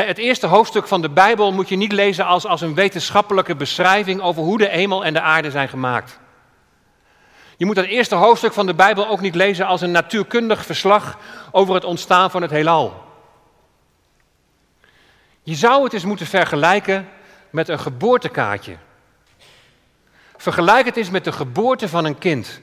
Het 0.07 0.19
eerste 0.19 0.47
hoofdstuk 0.47 0.87
van 0.87 1.03
de 1.03 1.11
Bijbel 1.11 1.53
moet 1.53 1.69
je 1.69 1.77
niet 1.77 1.93
lezen 1.93 2.27
als, 2.27 2.47
als 2.47 2.61
een 2.61 2.75
wetenschappelijke 2.75 3.57
beschrijving 3.57 4.21
over 4.21 4.43
hoe 4.43 4.59
de 4.59 4.69
hemel 4.69 5.05
en 5.05 5.13
de 5.13 5.21
aarde 5.21 5.51
zijn 5.51 5.69
gemaakt. 5.69 6.19
Je 7.57 7.67
moet 7.67 7.77
het 7.77 7.87
eerste 7.87 8.15
hoofdstuk 8.15 8.53
van 8.53 8.67
de 8.67 8.75
Bijbel 8.75 9.09
ook 9.09 9.21
niet 9.21 9.35
lezen 9.35 9.67
als 9.67 9.81
een 9.81 9.91
natuurkundig 9.91 10.65
verslag 10.65 11.19
over 11.51 11.75
het 11.75 11.85
ontstaan 11.85 12.31
van 12.31 12.43
het 12.43 12.51
heelal. 12.51 13.05
Je 15.43 15.55
zou 15.55 15.85
het 15.85 15.93
eens 15.93 16.05
moeten 16.05 16.27
vergelijken 16.27 17.09
met 17.51 17.69
een 17.69 17.81
geboortekaartje. 17.81 18.77
Vergelijk 20.37 20.87
het 20.87 20.97
eens 20.97 21.11
met 21.11 21.25
de 21.25 21.33
geboorte 21.33 21.89
van 21.89 22.05
een 22.05 22.19
kind. 22.19 22.61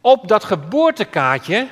Op 0.00 0.28
dat 0.28 0.44
geboortekaartje, 0.44 1.68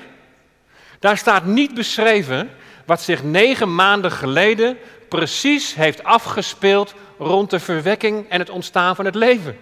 daar 0.98 1.16
staat 1.16 1.44
niet 1.44 1.74
beschreven 1.74 2.50
wat 2.90 3.02
zich 3.02 3.22
negen 3.22 3.74
maanden 3.74 4.12
geleden 4.12 4.78
precies 5.08 5.74
heeft 5.74 6.04
afgespeeld 6.04 6.94
rond 7.18 7.50
de 7.50 7.60
verwekking 7.60 8.28
en 8.28 8.38
het 8.38 8.50
ontstaan 8.50 8.96
van 8.96 9.04
het 9.04 9.14
leven. 9.14 9.58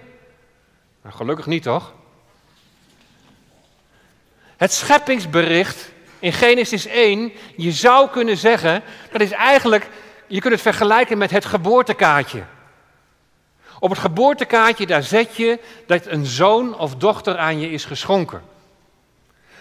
Nou, 1.02 1.14
gelukkig 1.14 1.46
niet, 1.46 1.62
toch? 1.62 1.92
Het 4.56 4.72
scheppingsbericht 4.72 5.90
in 6.18 6.32
Genesis 6.32 6.86
1, 6.86 7.32
je 7.56 7.72
zou 7.72 8.08
kunnen 8.08 8.36
zeggen, 8.36 8.82
dat 9.12 9.20
is 9.20 9.30
eigenlijk, 9.30 9.88
je 10.26 10.40
kunt 10.40 10.52
het 10.52 10.62
vergelijken 10.62 11.18
met 11.18 11.30
het 11.30 11.44
geboortekaartje. 11.44 12.44
Op 13.78 13.90
het 13.90 13.98
geboortekaartje, 13.98 14.86
daar 14.86 15.02
zet 15.02 15.36
je 15.36 15.58
dat 15.86 16.06
een 16.06 16.26
zoon 16.26 16.78
of 16.78 16.94
dochter 16.94 17.38
aan 17.38 17.60
je 17.60 17.70
is 17.70 17.84
geschonken. 17.84 18.42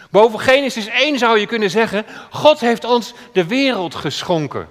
Boven 0.09 0.39
Genesis 0.39 0.87
1 0.87 1.17
zou 1.17 1.39
je 1.39 1.45
kunnen 1.45 1.69
zeggen, 1.69 2.05
God 2.29 2.59
heeft 2.59 2.83
ons 2.83 3.13
de 3.33 3.45
wereld 3.45 3.95
geschonken. 3.95 4.67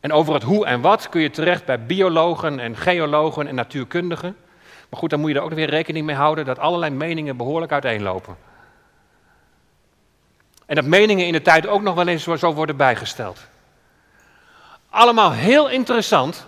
En 0.00 0.12
over 0.12 0.34
het 0.34 0.42
hoe 0.42 0.66
en 0.66 0.80
wat 0.80 1.08
kun 1.08 1.20
je 1.20 1.30
terecht 1.30 1.64
bij 1.64 1.86
biologen 1.86 2.58
en 2.58 2.76
geologen 2.76 3.46
en 3.46 3.54
natuurkundigen. 3.54 4.36
Maar 4.88 5.00
goed, 5.00 5.10
dan 5.10 5.20
moet 5.20 5.30
je 5.30 5.36
er 5.36 5.42
ook 5.42 5.52
weer 5.52 5.70
rekening 5.70 6.06
mee 6.06 6.16
houden 6.16 6.44
dat 6.44 6.58
allerlei 6.58 6.92
meningen 6.92 7.36
behoorlijk 7.36 7.72
uiteenlopen. 7.72 8.36
En 10.66 10.74
dat 10.74 10.84
meningen 10.84 11.26
in 11.26 11.32
de 11.32 11.42
tijd 11.42 11.66
ook 11.66 11.82
nog 11.82 11.94
wel 11.94 12.06
eens 12.06 12.22
zo 12.22 12.54
worden 12.54 12.76
bijgesteld. 12.76 13.46
Allemaal 14.90 15.32
heel 15.32 15.70
interessant, 15.70 16.46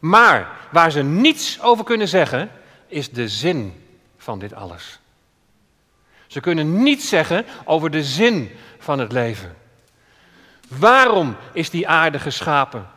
maar 0.00 0.56
waar 0.70 0.90
ze 0.90 1.02
niets 1.02 1.60
over 1.62 1.84
kunnen 1.84 2.08
zeggen, 2.08 2.50
is 2.86 3.10
de 3.10 3.28
zin 3.28 3.84
van 4.16 4.38
dit 4.38 4.54
alles. 4.54 4.97
Ze 6.28 6.40
kunnen 6.40 6.82
niets 6.82 7.08
zeggen 7.08 7.46
over 7.64 7.90
de 7.90 8.04
zin 8.04 8.50
van 8.78 8.98
het 8.98 9.12
leven. 9.12 9.56
Waarom 10.68 11.36
is 11.52 11.70
die 11.70 11.88
aarde 11.88 12.18
geschapen? 12.18 12.88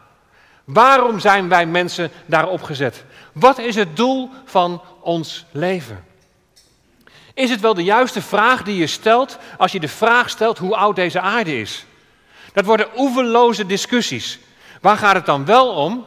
Waarom 0.63 1.19
zijn 1.19 1.49
wij 1.49 1.65
mensen 1.65 2.11
daarop 2.25 2.63
gezet? 2.63 3.03
Wat 3.31 3.57
is 3.57 3.75
het 3.75 3.95
doel 3.95 4.29
van 4.45 4.81
ons 5.01 5.45
leven? 5.51 6.05
Is 7.33 7.49
het 7.49 7.61
wel 7.61 7.73
de 7.73 7.83
juiste 7.83 8.21
vraag 8.21 8.63
die 8.63 8.77
je 8.77 8.87
stelt 8.87 9.37
als 9.57 9.71
je 9.71 9.79
de 9.79 9.87
vraag 9.87 10.29
stelt 10.29 10.57
hoe 10.57 10.75
oud 10.75 10.95
deze 10.95 11.19
aarde 11.19 11.59
is? 11.59 11.85
Dat 12.53 12.65
worden 12.65 12.87
oeverloze 12.97 13.65
discussies. 13.65 14.39
Waar 14.81 14.97
gaat 14.97 15.15
het 15.15 15.25
dan 15.25 15.45
wel 15.45 15.69
om? 15.69 16.05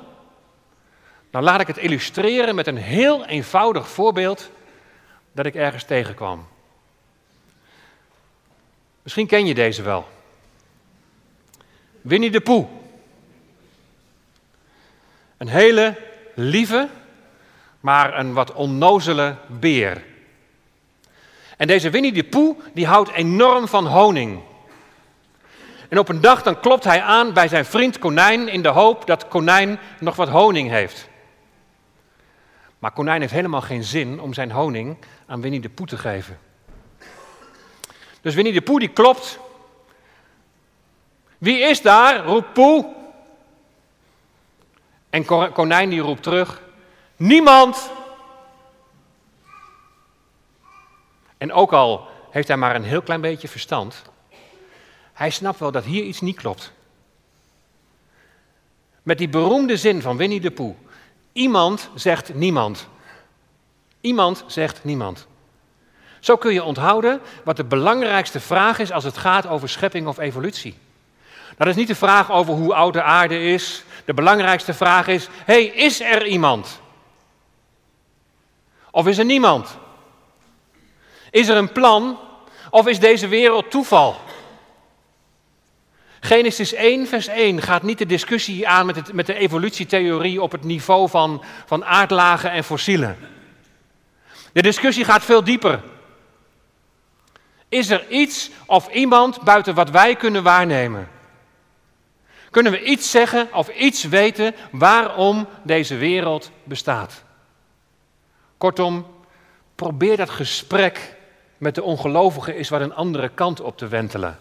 Nou 1.31 1.45
laat 1.45 1.61
ik 1.61 1.67
het 1.67 1.79
illustreren 1.79 2.55
met 2.55 2.67
een 2.67 2.77
heel 2.77 3.25
eenvoudig 3.25 3.89
voorbeeld 3.89 4.51
dat 5.33 5.47
ik 5.47 5.55
ergens 5.55 5.85
tegenkwam. 5.85 6.47
Misschien 9.05 9.27
ken 9.27 9.47
je 9.47 9.55
deze 9.55 9.83
wel. 9.83 10.09
Winnie 12.01 12.31
de 12.31 12.40
Poe. 12.40 12.67
Een 15.37 15.49
hele 15.49 15.97
lieve, 16.35 16.88
maar 17.81 18.19
een 18.19 18.33
wat 18.33 18.53
onnozele 18.53 19.37
beer. 19.47 20.05
En 21.57 21.67
deze 21.67 21.90
Winnie 21.90 22.12
de 22.12 22.25
Poe 22.25 22.57
die 22.73 22.87
houdt 22.87 23.11
enorm 23.11 23.69
van 23.69 23.87
honing. 23.87 24.40
En 25.88 25.99
op 25.99 26.09
een 26.09 26.21
dag 26.21 26.43
dan 26.43 26.61
klopt 26.61 26.85
hij 26.85 27.03
aan 27.03 27.33
bij 27.33 27.49
zijn 27.49 27.64
vriend 27.64 27.99
Konijn 27.99 28.49
in 28.49 28.62
de 28.62 28.69
hoop 28.69 29.07
dat 29.07 29.29
Konijn 29.29 29.79
nog 30.01 30.17
wat 30.17 30.29
honing 30.29 30.71
heeft. 30.71 31.09
Maar 32.79 32.93
Konijn 32.93 33.21
heeft 33.21 33.33
helemaal 33.33 33.61
geen 33.61 33.85
zin 33.85 34.21
om 34.21 34.35
zijn 34.35 34.51
honing 34.51 34.97
aan 35.27 35.40
Winnie 35.40 35.61
de 35.61 35.69
Poe 35.69 35.87
te 35.87 35.99
geven. 35.99 36.38
Dus 38.25 38.35
Winnie 38.35 38.53
de 38.53 38.63
Poe 38.63 38.79
die 38.79 38.89
klopt. 38.89 39.39
Wie 41.39 41.59
is 41.59 41.83
daar? 41.83 42.25
roept 42.25 42.53
Poe. 42.53 42.95
En 45.11 45.25
Konijn 45.53 45.89
die 45.91 46.01
roept 46.01 46.23
terug. 46.23 46.63
Niemand. 47.17 47.91
En 51.37 51.53
ook 51.53 51.73
al 51.73 52.09
heeft 52.31 52.49
hij 52.49 52.57
maar 52.57 52.75
een 52.75 52.85
heel 52.85 53.03
klein 53.03 53.21
beetje 53.21 53.49
verstand, 53.49 54.03
hij 55.13 55.31
snapt 55.31 55.59
wel 55.59 55.73
dat 55.73 55.85
hier 55.85 56.05
iets 56.05 56.21
niet 56.21 56.37
klopt. 56.37 56.73
Met 59.03 59.19
die 59.19 59.29
beroemde 59.29 59.77
zin 59.77 60.03
van 60.03 60.17
Winnie 60.17 60.41
de 60.41 60.51
Poe. 60.51 60.75
Iemand 61.33 61.91
zegt 61.95 62.35
niemand. 62.35 62.89
Iemand 64.01 64.45
zegt 64.47 64.85
niemand. 64.85 65.27
Zo 66.25 66.37
kun 66.37 66.53
je 66.53 66.65
onthouden 66.65 67.21
wat 67.43 67.57
de 67.57 67.65
belangrijkste 67.65 68.41
vraag 68.41 68.79
is 68.79 68.93
als 68.93 69.05
het 69.05 69.17
gaat 69.17 69.47
over 69.47 69.69
schepping 69.69 70.07
of 70.07 70.19
evolutie. 70.19 70.75
Dat 71.57 71.67
is 71.67 71.75
niet 71.75 71.89
de 71.89 71.95
vraag 71.95 72.33
over 72.33 72.55
hoe 72.55 72.75
oud 72.75 72.93
de 72.93 73.03
aarde 73.03 73.43
is. 73.43 73.85
De 74.05 74.15
belangrijkste 74.15 74.75
vraag 74.75 75.07
is: 75.07 75.29
hey, 75.45 75.65
is 75.65 76.01
er 76.01 76.27
iemand? 76.27 76.81
Of 78.91 79.07
is 79.07 79.19
er 79.19 79.25
niemand? 79.25 79.77
Is 81.31 81.49
er 81.49 81.57
een 81.57 81.73
plan 81.73 82.19
of 82.71 82.87
is 82.87 82.99
deze 82.99 83.29
wereld 83.29 83.71
toeval? 83.71 84.17
Genesis 86.21 86.73
1, 86.73 87.07
vers 87.07 87.27
1 87.27 87.63
gaat 87.63 87.83
niet 87.83 87.99
de 87.99 88.07
discussie 88.07 88.69
aan 88.69 88.87
met, 88.87 88.97
het, 88.97 89.13
met 89.13 89.27
de 89.27 89.35
evolutietheorie 89.35 90.43
op 90.43 90.53
het 90.53 90.65
niveau 90.65 91.09
van, 91.09 91.45
van 91.67 91.85
aardlagen 91.85 92.51
en 92.51 92.65
fossielen. 92.65 93.19
De 94.53 94.63
discussie 94.63 95.05
gaat 95.05 95.25
veel 95.25 95.45
dieper. 95.45 95.93
Is 97.75 97.91
er 97.91 98.09
iets 98.09 98.51
of 98.67 98.89
iemand 98.89 99.41
buiten 99.41 99.75
wat 99.75 99.91
wij 99.91 100.17
kunnen 100.17 100.43
waarnemen? 100.43 101.09
Kunnen 102.51 102.73
we 102.73 102.83
iets 102.83 103.11
zeggen 103.11 103.49
of 103.53 103.69
iets 103.69 104.05
weten 104.05 104.55
waarom 104.71 105.49
deze 105.63 105.97
wereld 105.97 106.51
bestaat? 106.65 107.25
Kortom, 108.59 109.07
probeer 109.75 110.17
dat 110.17 110.31
gesprek 110.31 111.17
met 111.59 111.75
de 111.75 111.83
ongelovigen 111.83 112.55
eens 112.55 112.69
wat 112.69 112.81
een 112.81 112.95
andere 112.95 113.29
kant 113.29 113.61
op 113.61 113.79
te 113.79 113.89
wentelen. 113.89 114.39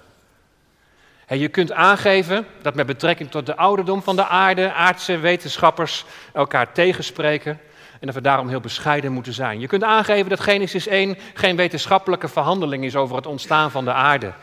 En 1.26 1.39
je 1.39 1.48
kunt 1.48 1.72
aangeven 1.72 2.46
dat 2.62 2.76
met 2.76 2.86
betrekking 2.86 3.32
tot 3.32 3.46
de 3.46 3.56
ouderdom 3.56 4.02
van 4.02 4.15
de 4.15 4.28
aarde 4.28 4.74
aardse 4.74 5.17
wetenschappers 5.17 6.06
elkaar 6.34 6.74
tegenspreken 6.74 7.60
en 8.03 8.09
dat 8.09 8.17
we 8.17 8.29
daarom 8.29 8.47
heel 8.47 8.59
bescheiden 8.59 9.11
moeten 9.11 9.33
zijn. 9.33 9.59
Je 9.59 9.67
kunt 9.67 9.83
aangeven 9.83 10.29
dat 10.29 10.39
Genesis 10.39 10.87
1 10.87 11.17
geen 11.33 11.55
wetenschappelijke 11.55 12.27
verhandeling 12.27 12.83
is 12.83 12.95
over 12.95 13.15
het 13.15 13.27
ontstaan 13.27 13.71
van 13.71 13.85
de 13.85 13.91
aarde. 13.91 14.33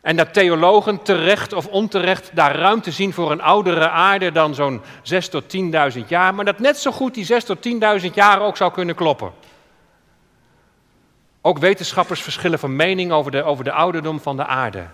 En 0.00 0.16
dat 0.16 0.32
theologen 0.32 1.02
terecht 1.02 1.52
of 1.52 1.66
onterecht 1.66 2.30
daar 2.34 2.56
ruimte 2.56 2.90
zien 2.90 3.12
voor 3.12 3.30
een 3.30 3.42
oudere 3.42 3.88
aarde 3.88 4.32
dan 4.32 4.54
zo'n 4.54 4.82
6 5.02 5.28
tot 5.28 5.44
10.000 5.98 6.06
jaar, 6.06 6.34
maar 6.34 6.44
dat 6.44 6.58
net 6.58 6.78
zo 6.78 6.90
goed 6.90 7.14
die 7.14 7.24
6 7.24 7.44
tot 7.44 7.68
10.000 8.02 8.14
jaar 8.14 8.40
ook 8.40 8.56
zou 8.56 8.72
kunnen 8.72 8.94
kloppen. 8.94 9.32
Ook 11.40 11.58
wetenschappers 11.58 12.22
verschillen 12.22 12.58
van 12.58 12.76
mening 12.76 13.12
over 13.12 13.30
de, 13.30 13.42
over 13.42 13.64
de 13.64 13.72
ouderdom 13.72 14.20
van 14.20 14.36
de 14.36 14.46
aarde. 14.46 14.86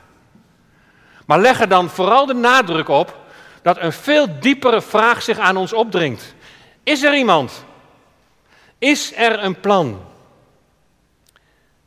Maar 1.27 1.41
leg 1.41 1.61
er 1.61 1.69
dan 1.69 1.89
vooral 1.89 2.27
de 2.27 2.35
nadruk 2.35 2.89
op 2.89 3.17
dat 3.63 3.79
een 3.79 3.93
veel 3.93 4.27
diepere 4.41 4.81
vraag 4.83 5.23
zich 5.23 5.39
aan 5.39 5.57
ons 5.57 5.73
opdringt. 5.73 6.35
Is 6.83 7.03
er 7.03 7.17
iemand? 7.17 7.65
Is 8.83 9.17
er 9.17 9.45
een 9.45 9.61
plan? 9.61 10.03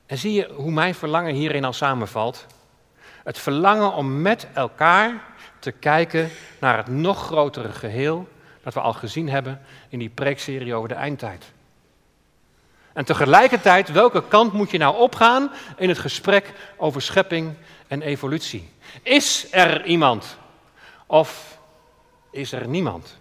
En 0.05 0.17
zie 0.17 0.33
je 0.33 0.49
hoe 0.53 0.71
mijn 0.71 0.95
verlangen 0.95 1.33
hierin 1.33 1.65
al 1.65 1.73
samenvalt? 1.73 2.45
Het 3.23 3.37
verlangen 3.37 3.93
om 3.93 4.21
met 4.21 4.47
elkaar 4.53 5.23
te 5.59 5.71
kijken 5.71 6.29
naar 6.59 6.77
het 6.77 6.87
nog 6.87 7.25
grotere 7.25 7.71
geheel 7.71 8.27
dat 8.63 8.73
we 8.73 8.79
al 8.79 8.93
gezien 8.93 9.29
hebben 9.29 9.61
in 9.89 9.99
die 9.99 10.09
preekserie 10.09 10.73
over 10.73 10.89
de 10.89 10.95
eindtijd. 10.95 11.45
En 12.93 13.05
tegelijkertijd, 13.05 13.91
welke 13.91 14.27
kant 14.27 14.53
moet 14.53 14.71
je 14.71 14.77
nou 14.77 14.97
opgaan 14.97 15.51
in 15.77 15.89
het 15.89 15.99
gesprek 15.99 16.53
over 16.77 17.01
schepping 17.01 17.53
en 17.87 18.01
evolutie? 18.01 18.69
Is 19.01 19.47
er 19.51 19.85
iemand 19.85 20.37
of 21.05 21.59
is 22.31 22.51
er 22.51 22.67
niemand? 22.67 23.17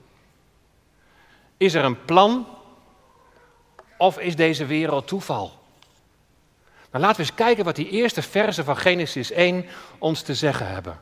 Is 1.56 1.74
er 1.74 1.84
een 1.84 2.04
plan 2.04 2.46
of 3.98 4.18
is 4.18 4.36
deze 4.36 4.66
wereld 4.66 5.06
toeval? 5.06 5.62
Maar 6.90 7.00
laten 7.00 7.16
we 7.16 7.22
eens 7.22 7.34
kijken 7.34 7.64
wat 7.64 7.76
die 7.76 7.88
eerste 7.88 8.22
versen 8.22 8.64
van 8.64 8.76
Genesis 8.76 9.30
1 9.30 9.66
ons 9.98 10.22
te 10.22 10.34
zeggen 10.34 10.68
hebben. 10.68 11.00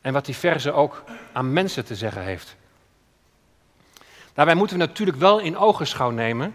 En 0.00 0.12
wat 0.12 0.24
die 0.24 0.36
versen 0.36 0.74
ook 0.74 1.04
aan 1.32 1.52
mensen 1.52 1.84
te 1.84 1.96
zeggen 1.96 2.22
heeft. 2.22 2.56
Daarbij 4.34 4.54
moeten 4.54 4.78
we 4.78 4.84
natuurlijk 4.84 5.18
wel 5.18 5.38
in 5.38 5.56
ogenschouw 5.56 6.10
nemen 6.10 6.54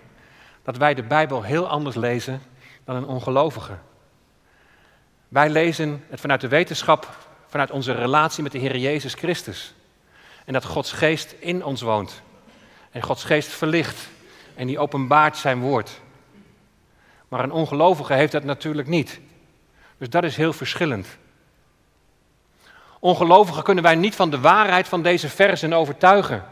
dat 0.64 0.78
wij 0.78 0.94
de 0.94 1.04
Bijbel 1.04 1.44
heel 1.44 1.68
anders 1.68 1.96
lezen 1.96 2.42
dan 2.84 2.96
een 2.96 3.06
ongelovige. 3.06 3.78
Wij 5.28 5.50
lezen 5.50 6.04
het 6.10 6.20
vanuit 6.20 6.42
de 6.42 6.48
wetenschap, 6.48 7.18
vanuit 7.48 7.72
onze 7.72 7.92
relatie 7.92 8.44
met 8.44 8.52
de 8.52 8.58
Heer 8.58 8.78
Jezus 8.78 9.14
Christus. 9.14 9.74
En 10.46 10.54
dat 10.54 10.66
Gods 10.66 10.92
geest 10.92 11.36
in 11.40 11.64
ons 11.64 11.82
woont. 11.82 12.22
En 12.92 13.02
Gods 13.02 13.24
geest 13.24 13.50
verlicht. 13.50 14.08
En 14.56 14.68
die 14.68 14.80
openbaart 14.80 15.38
zijn 15.38 15.60
woord. 15.60 16.02
Maar 17.28 17.44
een 17.44 17.52
ongelovige 17.52 18.14
heeft 18.14 18.32
dat 18.32 18.44
natuurlijk 18.44 18.88
niet. 18.88 19.20
Dus 19.98 20.10
dat 20.10 20.24
is 20.24 20.36
heel 20.36 20.54
verschillend. 20.54 21.18
Ongelovigen 23.00 23.64
kunnen 23.64 23.84
wij 23.84 23.96
niet 23.96 24.16
van 24.16 24.30
de 24.30 24.40
waarheid 24.40 24.88
van 24.88 25.02
deze 25.02 25.30
versen 25.30 25.74
overtuigen. 25.74 26.46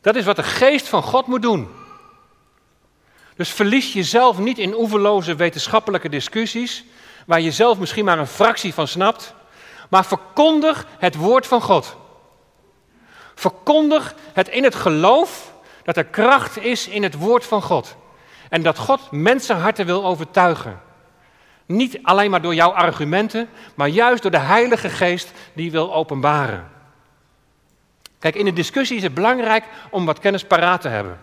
Dat 0.00 0.16
is 0.16 0.24
wat 0.24 0.36
de 0.36 0.42
geest 0.42 0.88
van 0.88 1.02
God 1.02 1.26
moet 1.26 1.42
doen. 1.42 1.68
Dus 3.36 3.50
verlies 3.50 3.92
jezelf 3.92 4.38
niet 4.38 4.58
in 4.58 4.74
oeverloze 4.74 5.34
wetenschappelijke 5.34 6.08
discussies, 6.08 6.84
waar 7.26 7.40
je 7.40 7.52
zelf 7.52 7.78
misschien 7.78 8.04
maar 8.04 8.18
een 8.18 8.26
fractie 8.26 8.74
van 8.74 8.88
snapt, 8.88 9.34
maar 9.88 10.04
verkondig 10.06 10.86
het 10.98 11.14
woord 11.14 11.46
van 11.46 11.62
God. 11.62 11.96
Verkondig 13.38 14.14
het 14.32 14.48
in 14.48 14.64
het 14.64 14.74
geloof 14.74 15.52
dat 15.82 15.96
er 15.96 16.04
kracht 16.04 16.58
is 16.58 16.88
in 16.88 17.02
het 17.02 17.14
woord 17.14 17.44
van 17.44 17.62
God. 17.62 17.96
En 18.48 18.62
dat 18.62 18.78
God 18.78 19.10
mensenharten 19.10 19.86
wil 19.86 20.04
overtuigen. 20.04 20.80
Niet 21.66 21.98
alleen 22.02 22.30
maar 22.30 22.42
door 22.42 22.54
jouw 22.54 22.70
argumenten, 22.70 23.48
maar 23.74 23.88
juist 23.88 24.22
door 24.22 24.30
de 24.30 24.38
Heilige 24.38 24.88
Geest 24.88 25.32
die 25.52 25.70
wil 25.70 25.94
openbaren. 25.94 26.68
Kijk, 28.18 28.34
in 28.34 28.44
de 28.44 28.52
discussie 28.52 28.96
is 28.96 29.02
het 29.02 29.14
belangrijk 29.14 29.64
om 29.90 30.06
wat 30.06 30.18
kennis 30.18 30.44
paraat 30.44 30.80
te 30.80 30.88
hebben. 30.88 31.18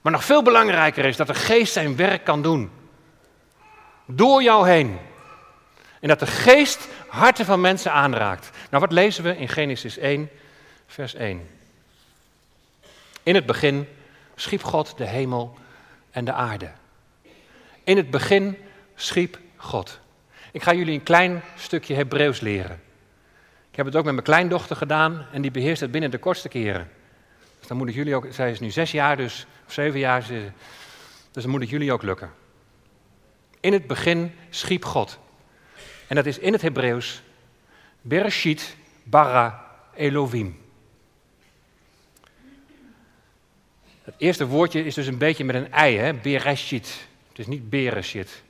Maar 0.00 0.12
nog 0.12 0.24
veel 0.24 0.42
belangrijker 0.42 1.04
is 1.04 1.16
dat 1.16 1.26
de 1.26 1.34
geest 1.34 1.72
zijn 1.72 1.96
werk 1.96 2.24
kan 2.24 2.42
doen. 2.42 2.70
Door 4.06 4.42
jou 4.42 4.68
heen. 4.68 4.98
En 6.00 6.08
dat 6.08 6.18
de 6.18 6.26
geest 6.26 6.88
harten 7.08 7.44
van 7.44 7.60
mensen 7.60 7.92
aanraakt. 7.92 8.50
Nou, 8.70 8.82
wat 8.82 8.92
lezen 8.92 9.24
we 9.24 9.36
in 9.36 9.48
Genesis 9.48 9.98
1, 9.98 10.30
vers 10.92 11.14
1? 11.14 11.48
In 13.22 13.34
het 13.34 13.46
begin 13.46 13.88
schiep 14.34 14.62
God 14.62 14.98
de 14.98 15.04
hemel 15.04 15.54
en 16.10 16.24
de 16.24 16.32
aarde. 16.32 16.70
In 17.84 17.96
het 17.96 18.10
begin 18.10 18.56
schiep 18.94 19.38
God. 19.56 20.00
Ik 20.52 20.62
ga 20.62 20.74
jullie 20.74 20.94
een 20.94 21.02
klein 21.02 21.42
stukje 21.56 21.94
Hebreeuws 21.94 22.40
leren. 22.40 22.80
Ik 23.70 23.76
heb 23.76 23.86
het 23.86 23.96
ook 23.96 24.04
met 24.04 24.12
mijn 24.12 24.26
kleindochter 24.26 24.76
gedaan 24.76 25.26
en 25.32 25.42
die 25.42 25.50
beheerst 25.50 25.80
het 25.80 25.90
binnen 25.90 26.10
de 26.10 26.18
kortste 26.18 26.48
keren. 26.48 26.90
Dus 27.58 27.68
dan 27.68 27.76
moet 27.76 27.86
het 27.86 27.96
jullie 27.96 28.14
ook, 28.14 28.26
zij 28.30 28.50
is 28.50 28.60
nu 28.60 28.70
zes 28.70 28.90
jaar, 28.90 29.16
dus, 29.16 29.46
of 29.66 29.72
zeven 29.72 29.98
jaar, 29.98 30.26
dus 31.30 31.42
dan 31.42 31.50
moet 31.50 31.60
het 31.60 31.70
jullie 31.70 31.92
ook 31.92 32.02
lukken. 32.02 32.30
In 33.60 33.72
het 33.72 33.86
begin 33.86 34.34
schiep 34.50 34.84
God. 34.84 35.18
En 36.06 36.16
dat 36.16 36.26
is 36.26 36.38
in 36.38 36.52
het 36.52 36.62
Hebreeuws 36.62 37.22
Bereshit 38.00 38.76
bara 39.02 39.70
Elohim. 39.94 40.61
Het 44.02 44.14
eerste 44.16 44.46
woordje 44.46 44.84
is 44.84 44.94
dus 44.94 45.06
een 45.06 45.18
beetje 45.18 45.44
met 45.44 45.54
een 45.54 45.72
ei, 45.72 45.98
hè? 45.98 46.14
Bereshit. 46.14 47.06
Het 47.28 47.38
is 47.38 47.46
niet 47.46 47.70
Bereshit. 47.70 48.42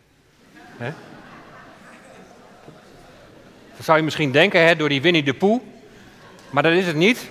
Dat 3.77 3.85
zou 3.85 3.99
je 3.99 4.05
misschien 4.05 4.33
denken 4.33 4.67
hè, 4.67 4.77
door 4.77 4.89
die 4.89 5.03
Winnie 5.03 5.23
de 5.23 5.35
Pooh. 5.35 5.63
Maar 6.51 6.63
dat 6.63 6.73
is 6.73 6.87
het 6.87 6.97
niet. 6.97 7.29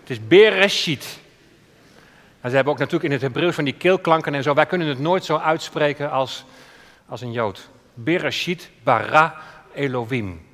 Het 0.00 0.10
is 0.10 0.26
Bereshit. 0.26 1.18
En 2.40 2.50
ze 2.50 2.56
hebben 2.56 2.72
ook 2.72 2.78
natuurlijk 2.78 3.04
in 3.04 3.12
het 3.12 3.22
Hebreeuws 3.22 3.54
van 3.54 3.64
die 3.64 3.74
keelklanken 3.74 4.34
en 4.34 4.42
zo. 4.42 4.54
Wij 4.54 4.66
kunnen 4.66 4.88
het 4.88 4.98
nooit 4.98 5.24
zo 5.24 5.36
uitspreken 5.36 6.10
als, 6.10 6.44
als 7.06 7.20
een 7.20 7.32
Jood. 7.32 7.68
Bereshit 7.94 8.70
bara 8.82 9.36
Elohim. 9.74 10.46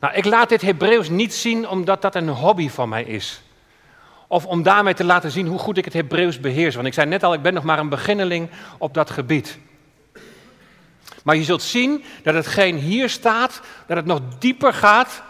Nou, 0.00 0.14
ik 0.14 0.24
laat 0.24 0.48
dit 0.48 0.62
Hebreeuws 0.62 1.08
niet 1.08 1.34
zien 1.34 1.68
omdat 1.68 2.02
dat 2.02 2.14
een 2.14 2.28
hobby 2.28 2.68
van 2.68 2.88
mij 2.88 3.04
is. 3.04 3.42
Of 4.32 4.46
om 4.46 4.62
daarmee 4.62 4.94
te 4.94 5.04
laten 5.04 5.30
zien 5.30 5.46
hoe 5.46 5.58
goed 5.58 5.78
ik 5.78 5.84
het 5.84 5.92
Hebreeuws 5.92 6.40
beheers. 6.40 6.74
Want 6.74 6.86
ik 6.86 6.94
zei 6.94 7.06
net 7.06 7.22
al, 7.22 7.34
ik 7.34 7.42
ben 7.42 7.54
nog 7.54 7.64
maar 7.64 7.78
een 7.78 7.88
beginneling 7.88 8.50
op 8.78 8.94
dat 8.94 9.10
gebied. 9.10 9.58
Maar 11.22 11.36
je 11.36 11.44
zult 11.44 11.62
zien 11.62 12.04
dat 12.22 12.34
hetgeen 12.34 12.76
hier 12.76 13.08
staat, 13.08 13.60
dat 13.86 13.96
het 13.96 14.06
nog 14.06 14.20
dieper 14.38 14.72
gaat 14.72 15.22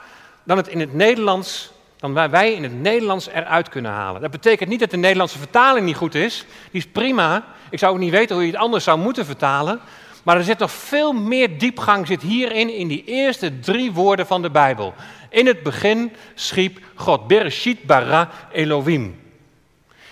dan 0.44 0.56
het 0.56 0.68
in 0.68 0.80
het 0.80 0.94
Nederlands, 0.94 1.70
dan 1.96 2.12
waar 2.12 2.30
wij 2.30 2.52
in 2.52 2.62
het 2.62 2.80
Nederlands 2.80 3.28
eruit 3.28 3.68
kunnen 3.68 3.90
halen. 3.90 4.20
Dat 4.20 4.30
betekent 4.30 4.68
niet 4.68 4.80
dat 4.80 4.90
de 4.90 4.96
Nederlandse 4.96 5.38
vertaling 5.38 5.86
niet 5.86 5.96
goed 5.96 6.14
is. 6.14 6.46
Die 6.70 6.80
is 6.80 6.88
prima. 6.88 7.44
Ik 7.70 7.78
zou 7.78 7.92
ook 7.92 7.98
niet 7.98 8.10
weten 8.10 8.34
hoe 8.34 8.44
je 8.44 8.52
het 8.52 8.60
anders 8.60 8.84
zou 8.84 8.98
moeten 8.98 9.26
vertalen. 9.26 9.80
Maar 10.22 10.36
er 10.36 10.44
zit 10.44 10.58
nog 10.58 10.70
veel 10.70 11.12
meer 11.12 11.58
diepgang 11.58 12.06
zit 12.06 12.22
hierin, 12.22 12.74
in 12.74 12.88
die 12.88 13.04
eerste 13.04 13.58
drie 13.58 13.92
woorden 13.92 14.26
van 14.26 14.42
de 14.42 14.50
Bijbel. 14.50 14.94
In 15.30 15.46
het 15.46 15.62
begin 15.62 16.12
schiep 16.34 16.78
God. 16.94 17.26
Bereshit 17.26 17.82
bara 17.82 18.30
Elohim. 18.52 19.20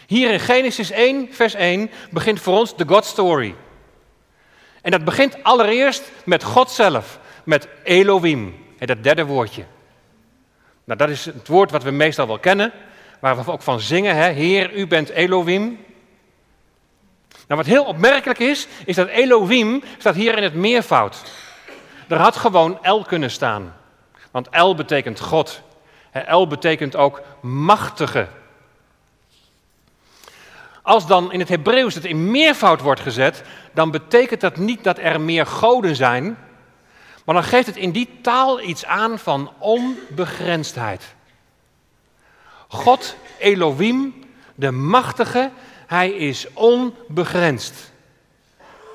Hier 0.07 0.31
in 0.31 0.41
Genesis 0.41 0.91
1, 0.91 1.29
vers 1.31 1.55
1, 1.55 1.91
begint 2.11 2.41
voor 2.41 2.59
ons 2.59 2.77
de 2.77 2.85
God 2.89 3.05
story. 3.05 3.55
En 4.83 4.91
dat 4.91 5.05
begint 5.05 5.43
allereerst 5.43 6.13
met 6.25 6.45
God 6.45 6.71
zelf, 6.71 7.19
met 7.45 7.69
Elohim, 7.83 8.65
dat 8.79 9.03
derde 9.03 9.25
woordje. 9.25 9.65
Nou, 10.85 10.99
dat 10.99 11.09
is 11.09 11.25
het 11.25 11.49
woord 11.49 11.71
wat 11.71 11.83
we 11.83 11.91
meestal 11.91 12.27
wel 12.27 12.39
kennen, 12.39 12.73
waar 13.21 13.45
we 13.45 13.53
ook 13.53 13.63
van 13.63 13.81
zingen, 13.81 14.17
hè? 14.17 14.31
Heer, 14.31 14.75
u 14.75 14.87
bent 14.87 15.09
Elohim. 15.09 15.85
Nou, 17.47 17.61
wat 17.61 17.67
heel 17.67 17.85
opmerkelijk 17.85 18.39
is, 18.39 18.67
is 18.85 18.97
dat 18.97 19.09
Elohim 19.09 19.83
staat 19.99 20.15
hier 20.15 20.37
in 20.37 20.43
het 20.43 20.55
meervoud. 20.55 21.23
Er 22.09 22.19
had 22.19 22.37
gewoon 22.37 22.79
El 22.83 23.05
kunnen 23.05 23.31
staan, 23.31 23.75
want 24.31 24.49
El 24.49 24.75
betekent 24.75 25.21
God. 25.21 25.63
El 26.13 26.47
betekent 26.47 26.97
ook 26.97 27.23
machtige. 27.41 28.29
Als 30.83 31.07
dan 31.07 31.33
in 31.33 31.39
het 31.39 31.49
Hebreeuws 31.49 31.95
het 31.95 32.05
in 32.05 32.31
meervoud 32.31 32.81
wordt 32.81 33.01
gezet, 33.01 33.43
dan 33.73 33.91
betekent 33.91 34.41
dat 34.41 34.57
niet 34.57 34.85
dat 34.85 34.99
er 34.99 35.21
meer 35.21 35.47
goden 35.47 35.97
zijn, 35.97 36.39
maar 37.25 37.35
dan 37.35 37.45
geeft 37.45 37.67
het 37.67 37.77
in 37.77 37.91
die 37.91 38.19
taal 38.23 38.61
iets 38.61 38.85
aan 38.85 39.19
van 39.19 39.53
onbegrensdheid. 39.59 41.15
God, 42.69 43.17
Elohim, 43.39 44.15
de 44.55 44.71
machtige, 44.71 45.51
hij 45.87 46.11
is 46.11 46.53
onbegrensd. 46.53 47.93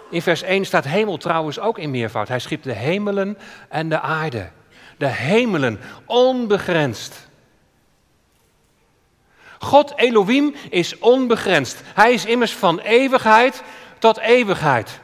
In 0.09 0.21
vers 0.21 0.41
1 0.41 0.65
staat 0.65 0.83
hemel 0.83 1.17
trouwens 1.17 1.59
ook 1.59 1.77
in 1.77 1.91
meervoud. 1.91 2.27
Hij 2.27 2.39
schiep 2.39 2.63
de 2.63 2.73
hemelen 2.73 3.37
en 3.69 3.89
de 3.89 3.99
aarde. 3.99 4.49
De 4.97 5.07
hemelen, 5.07 5.79
onbegrensd. 6.05 7.27
God 9.59 9.93
Elohim 9.95 10.55
is 10.69 10.99
onbegrensd. 10.99 11.81
Hij 11.85 12.13
is 12.13 12.25
immers 12.25 12.53
van 12.53 12.79
eeuwigheid 12.79 13.63
tot 13.99 14.17
eeuwigheid. 14.17 15.01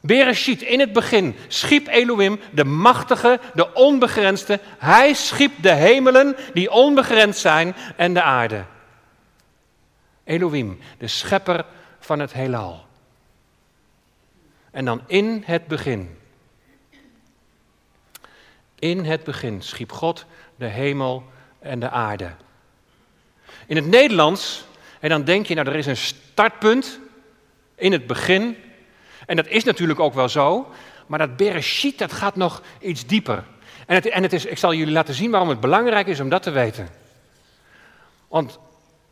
Bereshit, 0.00 0.62
in 0.62 0.80
het 0.80 0.92
begin 0.92 1.36
schiep 1.48 1.86
Elohim, 1.86 2.40
de 2.50 2.64
machtige, 2.64 3.40
de 3.54 3.74
onbegrensde. 3.74 4.60
Hij 4.78 5.12
schiep 5.12 5.52
de 5.62 5.72
hemelen 5.72 6.36
die 6.54 6.70
onbegrensd 6.70 7.40
zijn 7.40 7.74
en 7.96 8.14
de 8.14 8.22
aarde. 8.22 8.64
Elohim, 10.24 10.78
de 10.98 11.08
schepper 11.08 11.64
van 12.00 12.18
het 12.18 12.32
heelal. 12.32 12.86
En 14.70 14.84
dan 14.84 15.02
in 15.06 15.42
het 15.46 15.66
begin. 15.66 16.18
In 18.82 19.04
het 19.04 19.24
begin 19.24 19.62
schiep 19.62 19.92
God 19.92 20.24
de 20.56 20.66
hemel 20.66 21.24
en 21.58 21.80
de 21.80 21.90
aarde. 21.90 22.30
In 23.66 23.76
het 23.76 23.86
Nederlands, 23.86 24.64
en 25.00 25.08
dan 25.08 25.24
denk 25.24 25.46
je, 25.46 25.54
nou 25.54 25.68
er 25.68 25.74
is 25.74 25.86
een 25.86 25.96
startpunt 25.96 26.98
in 27.74 27.92
het 27.92 28.06
begin. 28.06 28.56
En 29.26 29.36
dat 29.36 29.46
is 29.46 29.64
natuurlijk 29.64 30.00
ook 30.00 30.14
wel 30.14 30.28
zo, 30.28 30.70
maar 31.06 31.18
dat 31.18 31.36
Bereshit, 31.36 31.98
dat 31.98 32.12
gaat 32.12 32.36
nog 32.36 32.62
iets 32.80 33.06
dieper. 33.06 33.44
En, 33.86 33.94
het, 33.94 34.08
en 34.08 34.22
het 34.22 34.32
is, 34.32 34.44
ik 34.44 34.58
zal 34.58 34.74
jullie 34.74 34.92
laten 34.92 35.14
zien 35.14 35.30
waarom 35.30 35.48
het 35.48 35.60
belangrijk 35.60 36.06
is 36.06 36.20
om 36.20 36.28
dat 36.28 36.42
te 36.42 36.50
weten. 36.50 36.88
Want 38.28 38.58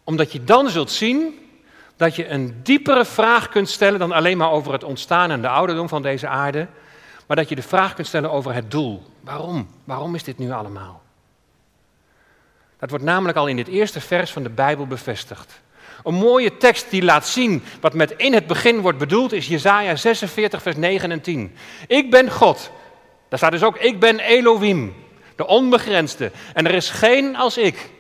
omdat 0.05 0.33
je 0.33 0.45
dan 0.45 0.71
zult 0.71 0.91
zien 0.91 1.49
dat 1.97 2.17
je 2.17 2.29
een 2.29 2.61
diepere 2.63 3.05
vraag 3.05 3.49
kunt 3.49 3.69
stellen 3.69 3.99
dan 3.99 4.13
alleen 4.13 4.37
maar 4.37 4.51
over 4.51 4.73
het 4.73 4.85
ontstaan 4.85 5.31
en 5.31 5.41
de 5.41 5.49
ouderdom 5.49 5.89
van 5.89 6.03
deze 6.03 6.29
aarde, 6.29 6.69
maar 7.31 7.39
dat 7.39 7.49
je 7.49 7.55
de 7.55 7.63
vraag 7.63 7.95
kunt 7.95 8.07
stellen 8.07 8.31
over 8.31 8.55
het 8.55 8.71
doel. 8.71 9.03
Waarom? 9.21 9.69
Waarom 9.85 10.15
is 10.15 10.23
dit 10.23 10.39
nu 10.39 10.51
allemaal? 10.51 11.03
Dat 12.79 12.91
wordt 12.91 13.05
namelijk 13.05 13.39
al 13.39 13.47
in 13.47 13.57
dit 13.57 13.69
eerste 13.69 14.01
vers 14.01 14.31
van 14.31 14.43
de 14.43 14.49
Bijbel 14.49 14.87
bevestigd. 14.87 15.61
Een 16.05 16.15
mooie 16.15 16.57
tekst 16.57 16.91
die 16.91 17.03
laat 17.03 17.27
zien 17.27 17.63
wat 17.81 17.95
met 17.95 18.11
in 18.11 18.33
het 18.33 18.47
begin 18.47 18.81
wordt 18.81 18.99
bedoeld 18.99 19.33
is 19.33 19.49
Jesaja 19.49 19.97
46 19.97 20.63
vers 20.63 20.77
9 20.77 21.11
en 21.11 21.21
10. 21.21 21.57
Ik 21.87 22.11
ben 22.11 22.31
God. 22.31 22.71
Daar 23.29 23.39
staat 23.39 23.53
dus 23.53 23.63
ook 23.63 23.77
ik 23.77 24.01
ben 24.01 24.19
Elohim, 24.19 24.95
de 25.37 25.47
onbegrensde. 25.47 26.31
En 26.55 26.67
er 26.67 26.75
is 26.75 26.91
geen 26.91 27.37
als 27.37 27.59
ik 27.59 27.91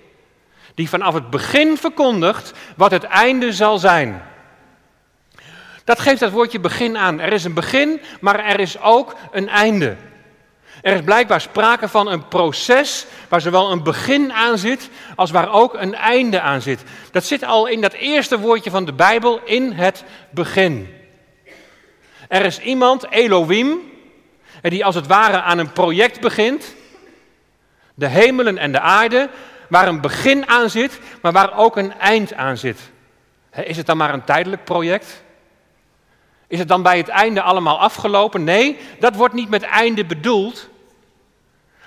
die 0.75 0.89
vanaf 0.89 1.15
het 1.15 1.31
begin 1.31 1.77
verkondigt 1.77 2.53
wat 2.77 2.91
het 2.91 3.05
einde 3.05 3.53
zal 3.53 3.79
zijn. 3.79 4.23
Dat 5.91 6.01
geeft 6.01 6.21
dat 6.21 6.31
woordje 6.31 6.61
begin 6.61 6.97
aan. 6.97 7.21
Er 7.21 7.33
is 7.33 7.45
een 7.45 7.55
begin, 7.55 8.01
maar 8.21 8.45
er 8.45 8.61
is 8.61 8.81
ook 8.81 9.15
een 9.31 9.49
einde. 9.49 9.97
Er 10.83 10.95
is 10.95 11.03
blijkbaar 11.03 11.41
sprake 11.41 11.89
van 11.89 12.09
een 12.09 12.29
proces 12.29 13.07
waar 13.29 13.41
zowel 13.41 13.71
een 13.71 13.83
begin 13.83 14.33
aan 14.33 14.59
zit 14.59 14.89
als 15.17 15.31
waar 15.31 15.53
ook 15.53 15.75
een 15.75 15.95
einde 15.95 16.41
aan 16.41 16.63
zit. 16.63 16.83
Dat 17.13 17.25
zit 17.25 17.45
al 17.45 17.67
in 17.67 17.81
dat 17.81 17.93
eerste 17.93 18.39
woordje 18.39 18.71
van 18.71 18.85
de 18.85 18.93
Bijbel, 18.93 19.41
in 19.45 19.73
het 19.73 20.05
begin. 20.31 20.95
Er 22.29 22.45
is 22.45 22.61
iemand, 22.61 23.11
Elohim, 23.11 23.79
die 24.63 24.85
als 24.85 24.95
het 24.95 25.07
ware 25.07 25.41
aan 25.41 25.59
een 25.59 25.73
project 25.73 26.21
begint. 26.21 26.75
De 27.95 28.07
hemelen 28.07 28.59
en 28.59 28.73
de 28.73 28.81
aarde, 28.81 29.31
waar 29.69 29.89
een 29.89 30.01
begin 30.01 30.49
aan 30.49 30.71
zit, 30.71 30.99
maar 31.23 31.33
waar 31.33 31.57
ook 31.57 31.77
een 31.77 31.93
eind 31.93 32.35
aan 32.35 32.57
zit. 32.57 32.79
Is 33.65 33.77
het 33.77 33.87
dan 33.87 33.97
maar 33.97 34.15
een 34.15 34.25
tijdelijk 34.25 34.65
project? 34.65 35.23
Is 36.51 36.59
het 36.59 36.69
dan 36.69 36.83
bij 36.83 36.97
het 36.97 37.09
einde 37.09 37.43
allemaal 37.43 37.79
afgelopen? 37.79 38.45
Nee, 38.45 38.79
dat 38.99 39.17
wordt 39.17 39.35
niet 39.35 39.49
met 39.49 39.63
einde 39.63 40.05
bedoeld. 40.05 40.69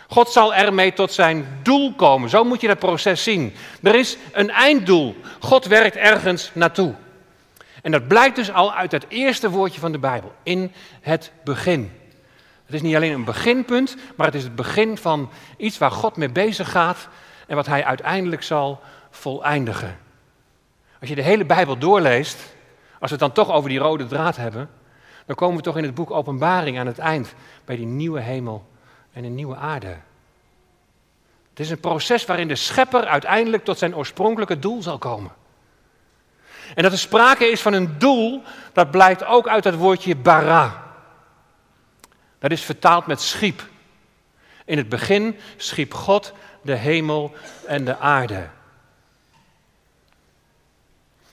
God 0.08 0.30
zal 0.30 0.54
ermee 0.54 0.94
tot 0.94 1.12
zijn 1.12 1.60
doel 1.64 1.94
komen. 1.94 2.30
Zo 2.30 2.44
moet 2.44 2.62
je 2.62 2.68
dat 2.68 2.80
proces 2.80 3.24
zien. 3.24 3.54
Er 3.82 3.96
is 3.96 4.18
een 4.32 4.50
einddoel. 4.50 5.16
God 5.40 5.66
werkt 5.66 5.96
ergens 5.96 6.52
naartoe. 6.54 6.94
En 7.82 7.92
dat 7.92 8.08
blijkt 8.08 8.36
dus 8.36 8.52
al 8.52 8.74
uit 8.74 8.92
het 8.92 9.06
eerste 9.08 9.50
woordje 9.50 9.80
van 9.80 9.92
de 9.92 10.00
Bijbel. 10.00 10.34
In 10.44 10.72
het 11.02 11.32
begin. 11.44 11.92
Het 12.66 12.76
is 12.76 12.82
niet 12.82 12.96
alleen 12.96 13.14
een 13.14 13.24
beginpunt, 13.24 13.96
maar 14.16 14.26
het 14.26 14.36
is 14.36 14.44
het 14.44 14.56
begin 14.56 14.98
van 14.98 15.30
iets 15.58 15.78
waar 15.78 15.92
God 15.92 16.18
mee 16.18 16.30
bezig 16.30 16.72
gaat 16.72 17.08
en 17.48 17.56
wat 17.56 17.66
hij 17.66 17.86
uiteindelijk 17.86 18.44
zal 18.44 18.82
voleindigen. 19.12 19.98
Als 21.00 21.10
je 21.10 21.16
de 21.16 21.22
hele 21.22 21.46
Bijbel 21.46 21.78
doorleest, 21.78 22.53
als 23.04 23.12
we 23.12 23.18
het 23.18 23.34
dan 23.36 23.46
toch 23.46 23.56
over 23.56 23.70
die 23.70 23.80
rode 23.80 24.06
draad 24.06 24.36
hebben, 24.36 24.70
dan 25.26 25.36
komen 25.36 25.58
we 25.58 25.64
toch 25.64 25.78
in 25.78 25.84
het 25.84 25.96
boek 25.96 26.12
Openbaring 26.12 26.80
aan 26.80 26.88
het 26.88 27.00
eind 27.00 27.34
bij 27.66 27.76
die 27.76 27.86
nieuwe 27.86 28.20
hemel 28.20 28.70
en 29.14 29.24
een 29.24 29.36
nieuwe 29.36 29.56
aarde. 29.56 29.98
Het 31.50 31.60
is 31.60 31.70
een 31.70 31.80
proces 31.80 32.26
waarin 32.26 32.48
de 32.48 32.56
schepper 32.56 33.06
uiteindelijk 33.06 33.64
tot 33.64 33.78
zijn 33.78 33.96
oorspronkelijke 33.96 34.60
doel 34.60 34.82
zal 34.82 34.98
komen. 34.98 35.32
En 36.76 36.84
dat 36.84 36.92
er 36.92 36.98
sprake 36.98 37.46
is 37.46 37.62
van 37.62 37.74
een 37.74 38.00
doel, 38.00 38.44
dat 38.74 38.92
blijkt 38.92 39.26
ook 39.26 39.48
uit 39.48 39.64
het 39.64 39.76
woordje 39.76 40.16
bara. 40.16 40.84
Dat 42.40 42.52
is 42.52 42.62
vertaald 42.62 43.06
met 43.06 43.22
schiep. 43.22 43.68
In 44.66 44.78
het 44.78 44.90
begin 44.90 45.40
schiep 45.58 45.94
God 45.94 46.34
de 46.62 46.76
hemel 46.76 47.34
en 47.66 47.86
de 47.86 47.98
aarde. 47.98 48.50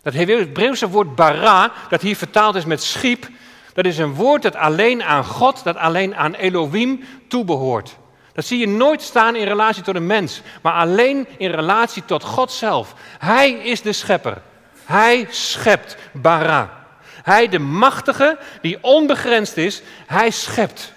Dat 0.03 0.15
Hebreeuwse 0.15 0.89
woord 0.89 1.15
bara, 1.15 1.73
dat 1.89 2.01
hier 2.01 2.17
vertaald 2.17 2.55
is 2.55 2.65
met 2.65 2.83
schiep, 2.83 3.29
dat 3.73 3.85
is 3.85 3.99
een 3.99 4.15
woord 4.15 4.43
dat 4.43 4.57
alleen 4.57 5.03
aan 5.03 5.25
God, 5.25 5.65
dat 5.65 5.77
alleen 5.77 6.17
aan 6.17 6.35
Elohim 6.35 7.05
toebehoort. 7.29 7.97
Dat 8.33 8.45
zie 8.45 8.59
je 8.59 8.69
nooit 8.69 9.03
staan 9.03 9.37
in 9.37 9.47
relatie 9.47 9.83
tot 9.83 9.95
een 9.95 10.07
mens, 10.07 10.43
maar 10.63 10.73
alleen 10.73 11.27
in 11.37 11.51
relatie 11.51 12.05
tot 12.05 12.25
God 12.25 12.53
zelf. 12.53 12.95
Hij 13.19 13.51
is 13.53 13.83
de 13.83 13.93
schepper. 13.93 14.43
Hij 14.85 15.27
schept 15.31 15.97
bara. 16.13 16.79
Hij, 17.23 17.49
de 17.49 17.59
machtige, 17.59 18.39
die 18.63 18.79
onbegrensd 18.81 19.57
is, 19.57 19.83
hij 20.07 20.31
schept. 20.31 20.93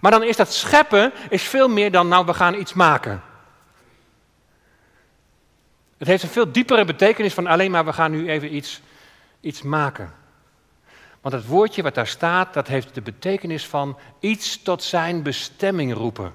Maar 0.00 0.10
dan 0.10 0.22
is 0.22 0.36
dat 0.36 0.52
scheppen 0.52 1.12
is 1.28 1.42
veel 1.42 1.68
meer 1.68 1.90
dan, 1.90 2.08
nou, 2.08 2.26
we 2.26 2.34
gaan 2.34 2.54
iets 2.54 2.72
maken. 2.72 3.22
Het 5.98 6.08
heeft 6.08 6.22
een 6.22 6.28
veel 6.28 6.52
diepere 6.52 6.84
betekenis 6.84 7.34
van 7.34 7.46
alleen 7.46 7.70
maar, 7.70 7.84
we 7.84 7.92
gaan 7.92 8.10
nu 8.10 8.28
even 8.28 8.54
iets, 8.54 8.80
iets 9.40 9.62
maken. 9.62 10.14
Want 11.20 11.34
het 11.34 11.46
woordje 11.46 11.82
wat 11.82 11.94
daar 11.94 12.06
staat, 12.06 12.54
dat 12.54 12.68
heeft 12.68 12.94
de 12.94 13.00
betekenis 13.02 13.66
van 13.66 13.98
iets 14.20 14.62
tot 14.62 14.82
zijn 14.82 15.22
bestemming 15.22 15.94
roepen. 15.94 16.34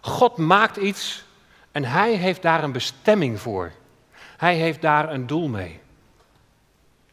God 0.00 0.36
maakt 0.36 0.76
iets 0.76 1.24
en 1.72 1.84
hij 1.84 2.12
heeft 2.12 2.42
daar 2.42 2.64
een 2.64 2.72
bestemming 2.72 3.40
voor. 3.40 3.72
Hij 4.36 4.54
heeft 4.54 4.80
daar 4.80 5.12
een 5.12 5.26
doel 5.26 5.48
mee. 5.48 5.80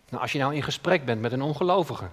Nou, 0.09 0.21
als 0.21 0.31
je 0.31 0.39
nou 0.39 0.55
in 0.55 0.63
gesprek 0.63 1.05
bent 1.05 1.21
met 1.21 1.31
een 1.31 1.41
ongelovige 1.41 2.09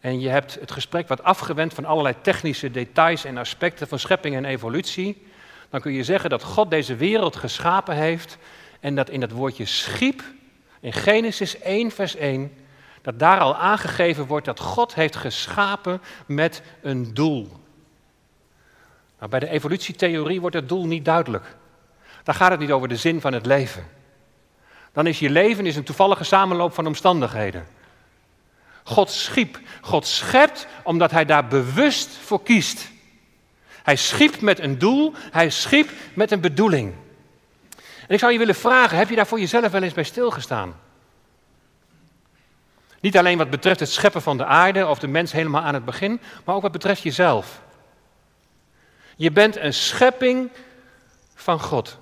en 0.00 0.20
je 0.20 0.28
hebt 0.28 0.54
het 0.54 0.70
gesprek 0.70 1.08
wat 1.08 1.22
afgewend 1.22 1.74
van 1.74 1.84
allerlei 1.84 2.14
technische 2.20 2.70
details 2.70 3.24
en 3.24 3.38
aspecten 3.38 3.88
van 3.88 3.98
schepping 3.98 4.36
en 4.36 4.44
evolutie, 4.44 5.26
dan 5.70 5.80
kun 5.80 5.92
je 5.92 6.04
zeggen 6.04 6.30
dat 6.30 6.42
God 6.42 6.70
deze 6.70 6.96
wereld 6.96 7.36
geschapen 7.36 7.96
heeft 7.96 8.38
en 8.80 8.94
dat 8.94 9.10
in 9.10 9.20
dat 9.20 9.30
woordje 9.30 9.64
schiep, 9.64 10.22
in 10.80 10.92
Genesis 10.92 11.58
1, 11.58 11.90
vers 11.90 12.16
1, 12.16 12.52
dat 13.02 13.18
daar 13.18 13.40
al 13.40 13.56
aangegeven 13.56 14.26
wordt 14.26 14.46
dat 14.46 14.60
God 14.60 14.94
heeft 14.94 15.16
geschapen 15.16 16.00
met 16.26 16.62
een 16.82 17.14
doel. 17.14 17.48
Nou, 19.18 19.30
bij 19.30 19.40
de 19.40 19.48
evolutietheorie 19.48 20.40
wordt 20.40 20.56
het 20.56 20.68
doel 20.68 20.86
niet 20.86 21.04
duidelijk. 21.04 21.56
Daar 22.22 22.34
gaat 22.34 22.50
het 22.50 22.60
niet 22.60 22.72
over 22.72 22.88
de 22.88 22.96
zin 22.96 23.20
van 23.20 23.32
het 23.32 23.46
leven. 23.46 23.86
Dan 24.92 25.06
is 25.06 25.18
je 25.18 25.30
leven 25.30 25.66
is 25.66 25.76
een 25.76 25.84
toevallige 25.84 26.24
samenloop 26.24 26.74
van 26.74 26.86
omstandigheden. 26.86 27.66
God 28.84 29.10
schiep. 29.10 29.60
God 29.80 30.06
schept 30.06 30.66
omdat 30.82 31.10
hij 31.10 31.24
daar 31.24 31.46
bewust 31.46 32.08
voor 32.08 32.42
kiest. 32.42 32.90
Hij 33.82 33.96
schiep 33.96 34.40
met 34.40 34.58
een 34.58 34.78
doel, 34.78 35.12
hij 35.30 35.50
schiep 35.50 35.90
met 36.14 36.30
een 36.30 36.40
bedoeling. 36.40 36.94
En 38.06 38.16
ik 38.16 38.18
zou 38.18 38.32
je 38.32 38.38
willen 38.38 38.54
vragen, 38.54 38.98
heb 38.98 39.08
je 39.08 39.16
daar 39.16 39.26
voor 39.26 39.40
jezelf 39.40 39.70
wel 39.70 39.82
eens 39.82 39.94
bij 39.94 40.04
stilgestaan? 40.04 40.74
Niet 43.00 43.18
alleen 43.18 43.38
wat 43.38 43.50
betreft 43.50 43.80
het 43.80 43.90
scheppen 43.90 44.22
van 44.22 44.36
de 44.36 44.44
aarde 44.44 44.86
of 44.86 44.98
de 44.98 45.08
mens 45.08 45.32
helemaal 45.32 45.62
aan 45.62 45.74
het 45.74 45.84
begin, 45.84 46.20
maar 46.44 46.54
ook 46.54 46.62
wat 46.62 46.72
betreft 46.72 47.02
jezelf. 47.02 47.60
Je 49.16 49.30
bent 49.30 49.56
een 49.56 49.74
schepping 49.74 50.50
van 51.34 51.60
God. 51.60 51.98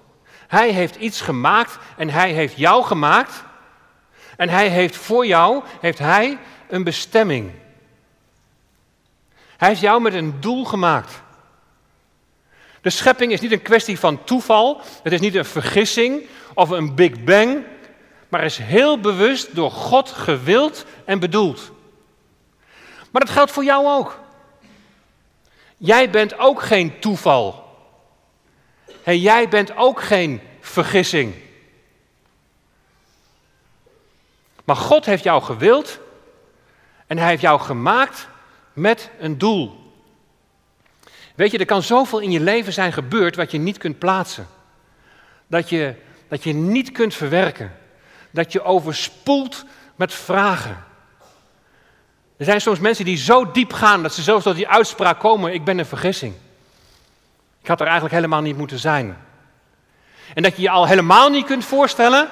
Hij 0.46 0.70
heeft 0.70 0.96
iets 0.96 1.20
gemaakt 1.20 1.78
en 1.96 2.10
hij 2.10 2.32
heeft 2.32 2.56
jou 2.56 2.84
gemaakt. 2.84 3.44
En 4.36 4.48
hij 4.48 4.68
heeft 4.68 4.96
voor 4.96 5.26
jou, 5.26 5.62
heeft 5.80 5.98
hij 5.98 6.38
een 6.68 6.84
bestemming. 6.84 7.52
Hij 9.56 9.68
heeft 9.68 9.80
jou 9.80 10.00
met 10.00 10.14
een 10.14 10.40
doel 10.40 10.64
gemaakt. 10.64 11.22
De 12.88 12.94
schepping 12.94 13.32
is 13.32 13.40
niet 13.40 13.52
een 13.52 13.62
kwestie 13.62 13.98
van 13.98 14.24
toeval, 14.24 14.80
het 15.02 15.12
is 15.12 15.20
niet 15.20 15.34
een 15.34 15.44
vergissing 15.44 16.22
of 16.54 16.70
een 16.70 16.94
Big 16.94 17.24
Bang 17.24 17.64
maar 18.28 18.44
is 18.44 18.58
heel 18.58 19.00
bewust 19.00 19.54
door 19.54 19.70
God 19.70 20.08
gewild 20.08 20.84
en 21.04 21.18
bedoeld. 21.18 21.70
Maar 23.10 23.24
dat 23.24 23.30
geldt 23.30 23.50
voor 23.50 23.64
jou 23.64 23.86
ook. 23.86 24.20
Jij 25.76 26.10
bent 26.10 26.38
ook 26.38 26.62
geen 26.62 26.98
toeval. 26.98 27.76
En 29.02 29.18
jij 29.18 29.48
bent 29.48 29.76
ook 29.76 30.02
geen 30.02 30.40
vergissing. 30.60 31.34
Maar 34.64 34.76
God 34.76 35.04
heeft 35.04 35.24
jou 35.24 35.42
gewild 35.42 35.98
en 37.06 37.18
hij 37.18 37.28
heeft 37.28 37.42
jou 37.42 37.60
gemaakt 37.60 38.28
met 38.72 39.10
een 39.18 39.38
doel. 39.38 39.87
Weet 41.38 41.50
je, 41.50 41.58
er 41.58 41.64
kan 41.64 41.82
zoveel 41.82 42.18
in 42.18 42.30
je 42.30 42.40
leven 42.40 42.72
zijn 42.72 42.92
gebeurd 42.92 43.36
wat 43.36 43.50
je 43.50 43.58
niet 43.58 43.78
kunt 43.78 43.98
plaatsen. 43.98 44.46
Dat 45.46 45.68
je, 45.68 45.94
dat 46.28 46.42
je 46.42 46.52
niet 46.52 46.92
kunt 46.92 47.14
verwerken 47.14 47.72
dat 48.30 48.52
je 48.52 48.62
overspoelt 48.62 49.64
met 49.96 50.14
vragen. 50.14 50.84
Er 52.36 52.44
zijn 52.44 52.60
soms 52.60 52.78
mensen 52.78 53.04
die 53.04 53.16
zo 53.16 53.50
diep 53.50 53.72
gaan 53.72 54.02
dat 54.02 54.14
ze 54.14 54.22
zelfs 54.22 54.44
tot 54.44 54.56
die 54.56 54.68
uitspraak 54.68 55.20
komen: 55.20 55.52
Ik 55.52 55.64
ben 55.64 55.78
een 55.78 55.86
vergissing. 55.86 56.34
Ik 57.60 57.68
had 57.68 57.80
er 57.80 57.86
eigenlijk 57.86 58.14
helemaal 58.14 58.42
niet 58.42 58.56
moeten 58.56 58.78
zijn. 58.78 59.16
En 60.34 60.42
dat 60.42 60.56
je 60.56 60.62
je 60.62 60.70
al 60.70 60.86
helemaal 60.86 61.28
niet 61.28 61.46
kunt 61.46 61.64
voorstellen 61.64 62.28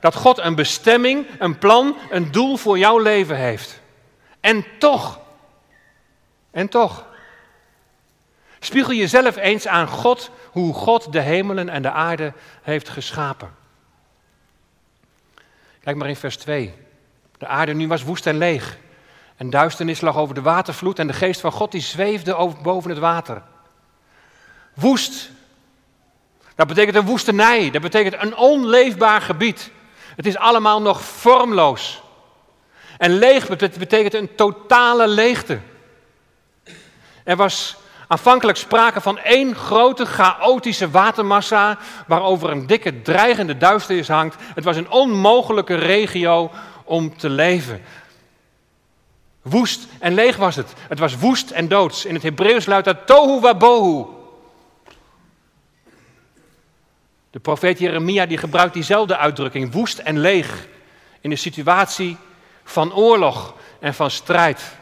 dat 0.00 0.14
God 0.14 0.38
een 0.38 0.54
bestemming, 0.54 1.26
een 1.38 1.58
plan, 1.58 1.96
een 2.10 2.32
doel 2.32 2.56
voor 2.56 2.78
jouw 2.78 2.98
leven 2.98 3.36
heeft. 3.36 3.80
En 4.40 4.64
toch, 4.78 5.20
en 6.50 6.68
toch, 6.68 7.04
spiegel 8.58 8.92
jezelf 8.92 9.36
eens 9.36 9.66
aan 9.66 9.88
God 9.88 10.30
hoe 10.50 10.74
God 10.74 11.12
de 11.12 11.20
hemelen 11.20 11.68
en 11.68 11.82
de 11.82 11.90
aarde 11.90 12.32
heeft 12.62 12.88
geschapen. 12.88 13.54
Kijk 15.80 15.96
maar 15.96 16.08
in 16.08 16.16
vers 16.16 16.36
2. 16.36 16.74
De 17.38 17.46
aarde 17.46 17.74
nu 17.74 17.88
was 17.88 18.02
woest 18.02 18.26
en 18.26 18.38
leeg. 18.38 18.78
En 19.36 19.50
duisternis 19.50 20.00
lag 20.00 20.16
over 20.16 20.34
de 20.34 20.42
watervloed 20.42 20.98
en 20.98 21.06
de 21.06 21.12
geest 21.12 21.40
van 21.40 21.52
God 21.52 21.72
die 21.72 21.80
zweefde 21.80 22.54
boven 22.62 22.90
het 22.90 22.98
water. 22.98 23.42
Woest. 24.74 25.30
Dat 26.54 26.66
betekent 26.66 26.96
een 26.96 27.04
woestenij. 27.04 27.70
Dat 27.70 27.82
betekent 27.82 28.22
een 28.22 28.36
onleefbaar 28.36 29.20
gebied. 29.20 29.70
Het 30.16 30.26
is 30.26 30.36
allemaal 30.36 30.82
nog 30.82 31.02
vormloos. 31.02 32.02
En 32.98 33.10
leeg 33.18 33.48
betekent 33.78 34.14
een 34.14 34.34
totale 34.34 35.08
leegte. 35.08 35.60
Er 37.24 37.36
was 37.36 37.76
Aanvankelijk 38.08 38.58
sprake 38.58 39.00
van 39.00 39.18
één 39.18 39.54
grote 39.54 40.06
chaotische 40.06 40.90
watermassa 40.90 41.78
waarover 42.06 42.50
een 42.50 42.66
dikke 42.66 43.02
dreigende 43.02 43.56
duisternis 43.56 44.08
hangt. 44.08 44.36
Het 44.54 44.64
was 44.64 44.76
een 44.76 44.90
onmogelijke 44.90 45.74
regio 45.74 46.50
om 46.84 47.16
te 47.16 47.30
leven. 47.30 47.82
Woest 49.42 49.86
en 49.98 50.14
leeg 50.14 50.36
was 50.36 50.56
het. 50.56 50.72
Het 50.88 50.98
was 50.98 51.16
woest 51.16 51.50
en 51.50 51.68
doods. 51.68 52.04
In 52.04 52.14
het 52.14 52.22
Hebreeuws 52.22 52.66
luidt 52.66 52.84
dat 52.84 53.06
tohu 53.06 53.40
wabohu. 53.40 54.06
De 57.30 57.38
profeet 57.38 57.78
Jeremia 57.78 58.26
die 58.26 58.38
gebruikt 58.38 58.74
diezelfde 58.74 59.16
uitdrukking, 59.16 59.72
woest 59.72 59.98
en 59.98 60.18
leeg, 60.18 60.66
in 61.20 61.30
de 61.30 61.36
situatie 61.36 62.16
van 62.64 62.94
oorlog 62.94 63.54
en 63.80 63.94
van 63.94 64.10
strijd. 64.10 64.76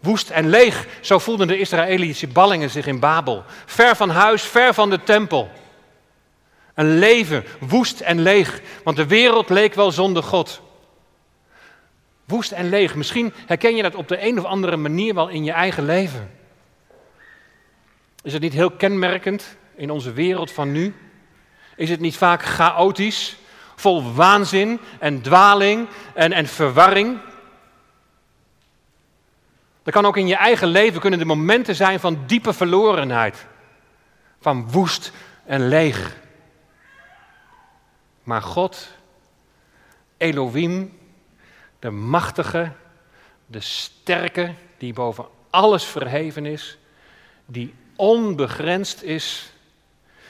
Woest 0.00 0.30
en 0.30 0.48
leeg, 0.48 0.86
zo 1.00 1.18
voelden 1.18 1.46
de 1.46 1.58
Israëlische 1.58 2.26
ballingen 2.26 2.70
zich 2.70 2.86
in 2.86 3.00
Babel. 3.00 3.44
Ver 3.66 3.96
van 3.96 4.10
huis, 4.10 4.42
ver 4.42 4.74
van 4.74 4.90
de 4.90 5.02
tempel. 5.02 5.50
Een 6.74 6.98
leven 6.98 7.44
woest 7.60 8.00
en 8.00 8.20
leeg, 8.20 8.60
want 8.84 8.96
de 8.96 9.06
wereld 9.06 9.48
leek 9.48 9.74
wel 9.74 9.92
zonder 9.92 10.22
God. 10.22 10.60
Woest 12.24 12.52
en 12.52 12.68
leeg, 12.68 12.94
misschien 12.94 13.32
herken 13.46 13.76
je 13.76 13.82
dat 13.82 13.94
op 13.94 14.08
de 14.08 14.26
een 14.26 14.38
of 14.38 14.44
andere 14.44 14.76
manier 14.76 15.14
wel 15.14 15.28
in 15.28 15.44
je 15.44 15.52
eigen 15.52 15.84
leven. 15.84 16.30
Is 18.22 18.32
het 18.32 18.42
niet 18.42 18.52
heel 18.52 18.70
kenmerkend 18.70 19.56
in 19.76 19.90
onze 19.90 20.12
wereld 20.12 20.50
van 20.50 20.72
nu? 20.72 20.94
Is 21.76 21.90
het 21.90 22.00
niet 22.00 22.16
vaak 22.16 22.42
chaotisch, 22.42 23.36
vol 23.76 24.12
waanzin 24.12 24.80
en 24.98 25.20
dwaling 25.20 25.88
en, 26.14 26.32
en 26.32 26.46
verwarring? 26.46 27.18
Er 29.88 29.94
kan 29.94 30.06
ook 30.06 30.16
in 30.16 30.26
je 30.26 30.36
eigen 30.36 30.68
leven 30.68 31.00
kunnen 31.00 31.20
er 31.20 31.26
momenten 31.26 31.74
zijn 31.74 32.00
van 32.00 32.22
diepe 32.26 32.52
verlorenheid. 32.52 33.46
Van 34.40 34.70
woest 34.70 35.12
en 35.44 35.68
leeg. 35.68 36.16
Maar 38.22 38.42
God, 38.42 38.88
Elohim, 40.16 40.98
de 41.78 41.90
machtige, 41.90 42.72
de 43.46 43.60
sterke, 43.60 44.54
die 44.78 44.92
boven 44.92 45.26
alles 45.50 45.84
verheven 45.84 46.46
is, 46.46 46.78
die 47.46 47.74
onbegrensd 47.96 49.02
is, 49.02 49.52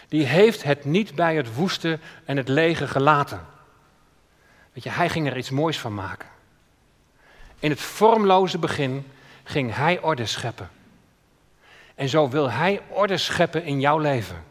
die 0.08 0.24
heeft 0.24 0.62
het 0.62 0.84
niet 0.84 1.14
bij 1.14 1.36
het 1.36 1.54
woeste 1.54 1.98
en 2.24 2.36
het 2.36 2.48
lege 2.48 2.88
gelaten. 2.88 3.46
Weet 4.72 4.82
je, 4.82 4.90
hij 4.90 5.08
ging 5.08 5.26
er 5.26 5.36
iets 5.36 5.50
moois 5.50 5.78
van 5.78 5.94
maken. 5.94 6.28
In 7.58 7.70
het 7.70 7.80
vormloze 7.80 8.58
begin 8.58 9.06
ging 9.48 9.74
Hij 9.74 10.00
orde 10.00 10.26
scheppen. 10.26 10.70
En 11.94 12.08
zo 12.08 12.28
wil 12.28 12.50
Hij 12.50 12.80
orde 12.88 13.16
scheppen 13.16 13.64
in 13.64 13.80
jouw 13.80 13.98
leven. 13.98 14.44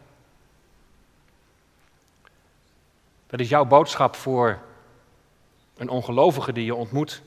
Dat 3.27 3.39
is 3.39 3.49
jouw 3.49 3.65
boodschap 3.65 4.15
voor 4.15 4.59
een 5.77 5.89
ongelovige 5.89 6.53
die 6.53 6.65
je 6.65 6.75
ontmoet. 6.75 7.21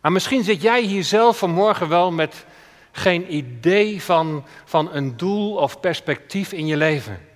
Maar 0.00 0.12
misschien 0.12 0.44
zit 0.44 0.62
jij 0.62 0.82
hier 0.82 1.04
zelf 1.04 1.38
vanmorgen 1.38 1.88
wel 1.88 2.12
met 2.12 2.46
geen 2.92 3.34
idee 3.34 4.02
van, 4.02 4.44
van 4.64 4.94
een 4.94 5.16
doel 5.16 5.56
of 5.56 5.80
perspectief 5.80 6.52
in 6.52 6.66
je 6.66 6.76
leven. 6.76 7.28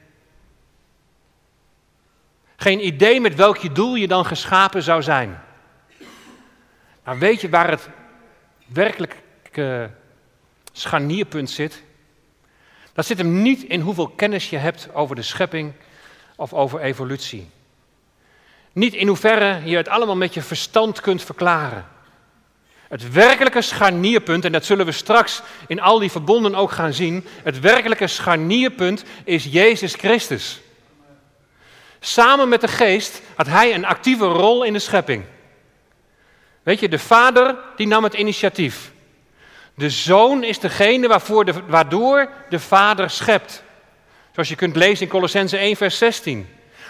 Geen 2.57 2.87
idee 2.87 3.21
met 3.21 3.35
welk 3.35 3.57
je 3.57 3.73
doel 3.73 3.95
je 3.95 4.09
dan 4.09 4.25
geschapen 4.25 4.83
zou 4.83 5.03
zijn. 5.03 5.41
Maar 7.05 7.19
weet 7.19 7.41
je 7.41 7.49
waar 7.49 7.71
het 7.71 7.89
werkelijk 8.67 9.17
scharnierpunt 10.73 11.51
zit? 11.51 11.83
Dat 12.93 13.07
zit 13.07 13.19
hem 13.19 13.43
niet 13.43 13.63
in 13.63 13.81
hoeveel 13.81 14.09
kennis 14.09 14.51
je 14.51 14.57
hebt 14.57 14.89
over 14.95 15.17
de 15.17 15.23
schepping 15.23 15.73
of 16.37 16.53
over 16.53 16.81
evolutie. 16.81 17.51
Niet 18.73 18.95
in 18.95 19.07
hoeverre 19.07 19.61
je 19.65 19.77
het 19.77 19.89
allemaal 19.89 20.17
met 20.17 20.35
je 20.35 20.43
verstand 20.43 21.01
kunt 21.01 21.23
verklaren. 21.23 21.87
Het 22.89 23.13
werkelijke 23.13 23.63
scharnierpunt, 23.63 24.45
en 24.45 24.53
dat 24.53 24.65
zullen 24.65 24.87
we 24.87 24.93
straks 24.93 25.43
in 25.67 25.81
al 25.81 25.99
die 25.99 26.11
verbonden 26.11 26.55
ook 26.55 26.71
gaan 26.71 26.93
zien, 26.93 27.25
het 27.43 27.61
werkelijke 27.61 28.07
scharnierpunt 28.07 29.05
is 29.25 29.45
Jezus 29.45 29.95
Christus. 29.95 30.61
Samen 32.01 32.49
met 32.49 32.61
de 32.61 32.69
geest 32.69 33.23
had 33.35 33.47
hij 33.47 33.75
een 33.75 33.85
actieve 33.85 34.25
rol 34.25 34.63
in 34.63 34.73
de 34.73 34.79
schepping. 34.79 35.25
Weet 36.67 36.81
je, 36.81 36.89
de 36.89 36.99
vader 36.99 37.57
die 37.77 37.87
nam 37.87 38.05
het 38.05 38.15
initiatief. 38.15 38.93
De 39.75 39.91
zoon 39.91 40.45
is 40.45 40.59
degene 40.59 41.09
waarvoor 41.09 41.45
de, 41.45 41.53
waardoor 41.67 42.29
de 42.49 42.61
vader 42.61 43.11
schept. 43.11 43.63
Zoals 44.33 44.49
je 44.49 44.55
kunt 44.55 44.77
lezen 44.77 45.05
in 45.05 45.13
Colossense 45.13 45.57
1, 45.57 45.77
vers 45.77 45.99
16. 45.99 46.49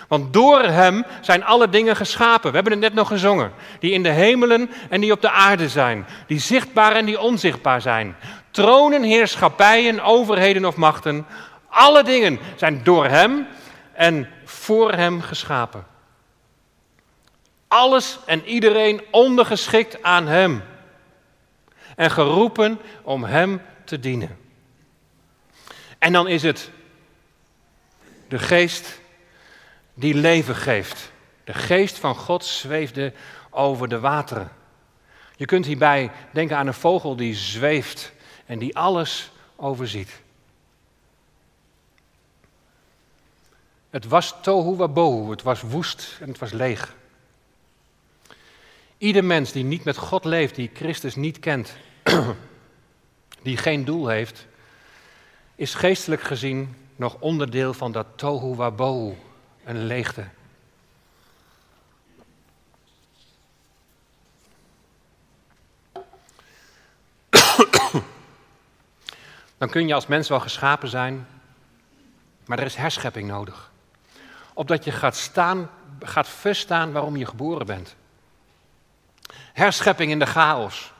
Want 0.08 0.32
door 0.32 0.62
hem 0.62 1.04
zijn 1.20 1.44
alle 1.44 1.68
dingen 1.68 1.96
geschapen. 1.96 2.48
We 2.48 2.54
hebben 2.54 2.72
het 2.72 2.82
net 2.82 2.94
nog 2.94 3.08
gezongen. 3.08 3.52
Die 3.78 3.92
in 3.92 4.02
de 4.02 4.08
hemelen 4.08 4.70
en 4.90 5.00
die 5.00 5.12
op 5.12 5.20
de 5.20 5.30
aarde 5.30 5.68
zijn. 5.68 6.06
Die 6.26 6.40
zichtbaar 6.40 6.92
en 6.92 7.04
die 7.04 7.20
onzichtbaar 7.20 7.80
zijn. 7.80 8.16
Tronen, 8.50 9.02
heerschappijen, 9.02 10.00
overheden 10.00 10.64
of 10.64 10.76
machten. 10.76 11.26
Alle 11.68 12.02
dingen 12.02 12.38
zijn 12.56 12.80
door 12.84 13.06
hem 13.06 13.46
en 13.92 14.28
voor 14.44 14.92
hem 14.92 15.20
geschapen. 15.20 15.95
Alles 17.76 18.18
en 18.26 18.44
iedereen 18.44 19.02
ondergeschikt 19.10 20.02
aan 20.02 20.26
hem. 20.26 20.62
En 21.96 22.10
geroepen 22.10 22.80
om 23.02 23.24
hem 23.24 23.62
te 23.84 24.00
dienen. 24.00 24.38
En 25.98 26.12
dan 26.12 26.28
is 26.28 26.42
het 26.42 26.70
de 28.28 28.38
geest 28.38 29.00
die 29.94 30.14
leven 30.14 30.54
geeft. 30.54 31.12
De 31.44 31.54
geest 31.54 31.98
van 31.98 32.14
God 32.14 32.44
zweefde 32.44 33.12
over 33.50 33.88
de 33.88 34.00
wateren. 34.00 34.52
Je 35.36 35.44
kunt 35.44 35.66
hierbij 35.66 36.10
denken 36.32 36.56
aan 36.56 36.66
een 36.66 36.74
vogel 36.74 37.16
die 37.16 37.34
zweeft 37.34 38.12
en 38.46 38.58
die 38.58 38.76
alles 38.76 39.30
overziet. 39.56 40.20
Het 43.90 44.06
was 44.06 44.34
tohu 44.42 44.76
wabohu, 44.76 45.30
het 45.30 45.42
was 45.42 45.60
woest 45.60 46.18
en 46.20 46.28
het 46.28 46.38
was 46.38 46.52
leeg. 46.52 46.94
Ieder 48.98 49.24
mens 49.24 49.52
die 49.52 49.64
niet 49.64 49.84
met 49.84 49.96
God 49.96 50.24
leeft, 50.24 50.54
die 50.54 50.70
Christus 50.74 51.14
niet 51.14 51.38
kent, 51.38 51.76
die 53.42 53.56
geen 53.56 53.84
doel 53.84 54.08
heeft, 54.08 54.46
is 55.54 55.74
geestelijk 55.74 56.22
gezien 56.22 56.76
nog 56.96 57.16
onderdeel 57.20 57.74
van 57.74 57.92
dat 57.92 58.06
tohu 58.14 58.54
wabohu, 58.54 59.16
een 59.64 59.86
leegte. 59.86 60.28
Dan 69.58 69.68
kun 69.68 69.86
je 69.86 69.94
als 69.94 70.06
mens 70.06 70.28
wel 70.28 70.40
geschapen 70.40 70.88
zijn, 70.88 71.26
maar 72.44 72.58
er 72.58 72.64
is 72.64 72.76
herschepping 72.76 73.28
nodig. 73.28 73.72
Opdat 74.54 74.84
je 74.84 74.92
gaat, 74.92 75.16
staan, 75.16 75.70
gaat 76.00 76.28
verstaan 76.28 76.92
waarom 76.92 77.16
je 77.16 77.26
geboren 77.26 77.66
bent. 77.66 77.96
Herschepping 79.52 80.10
in 80.10 80.18
de 80.18 80.26
chaos. 80.26 80.94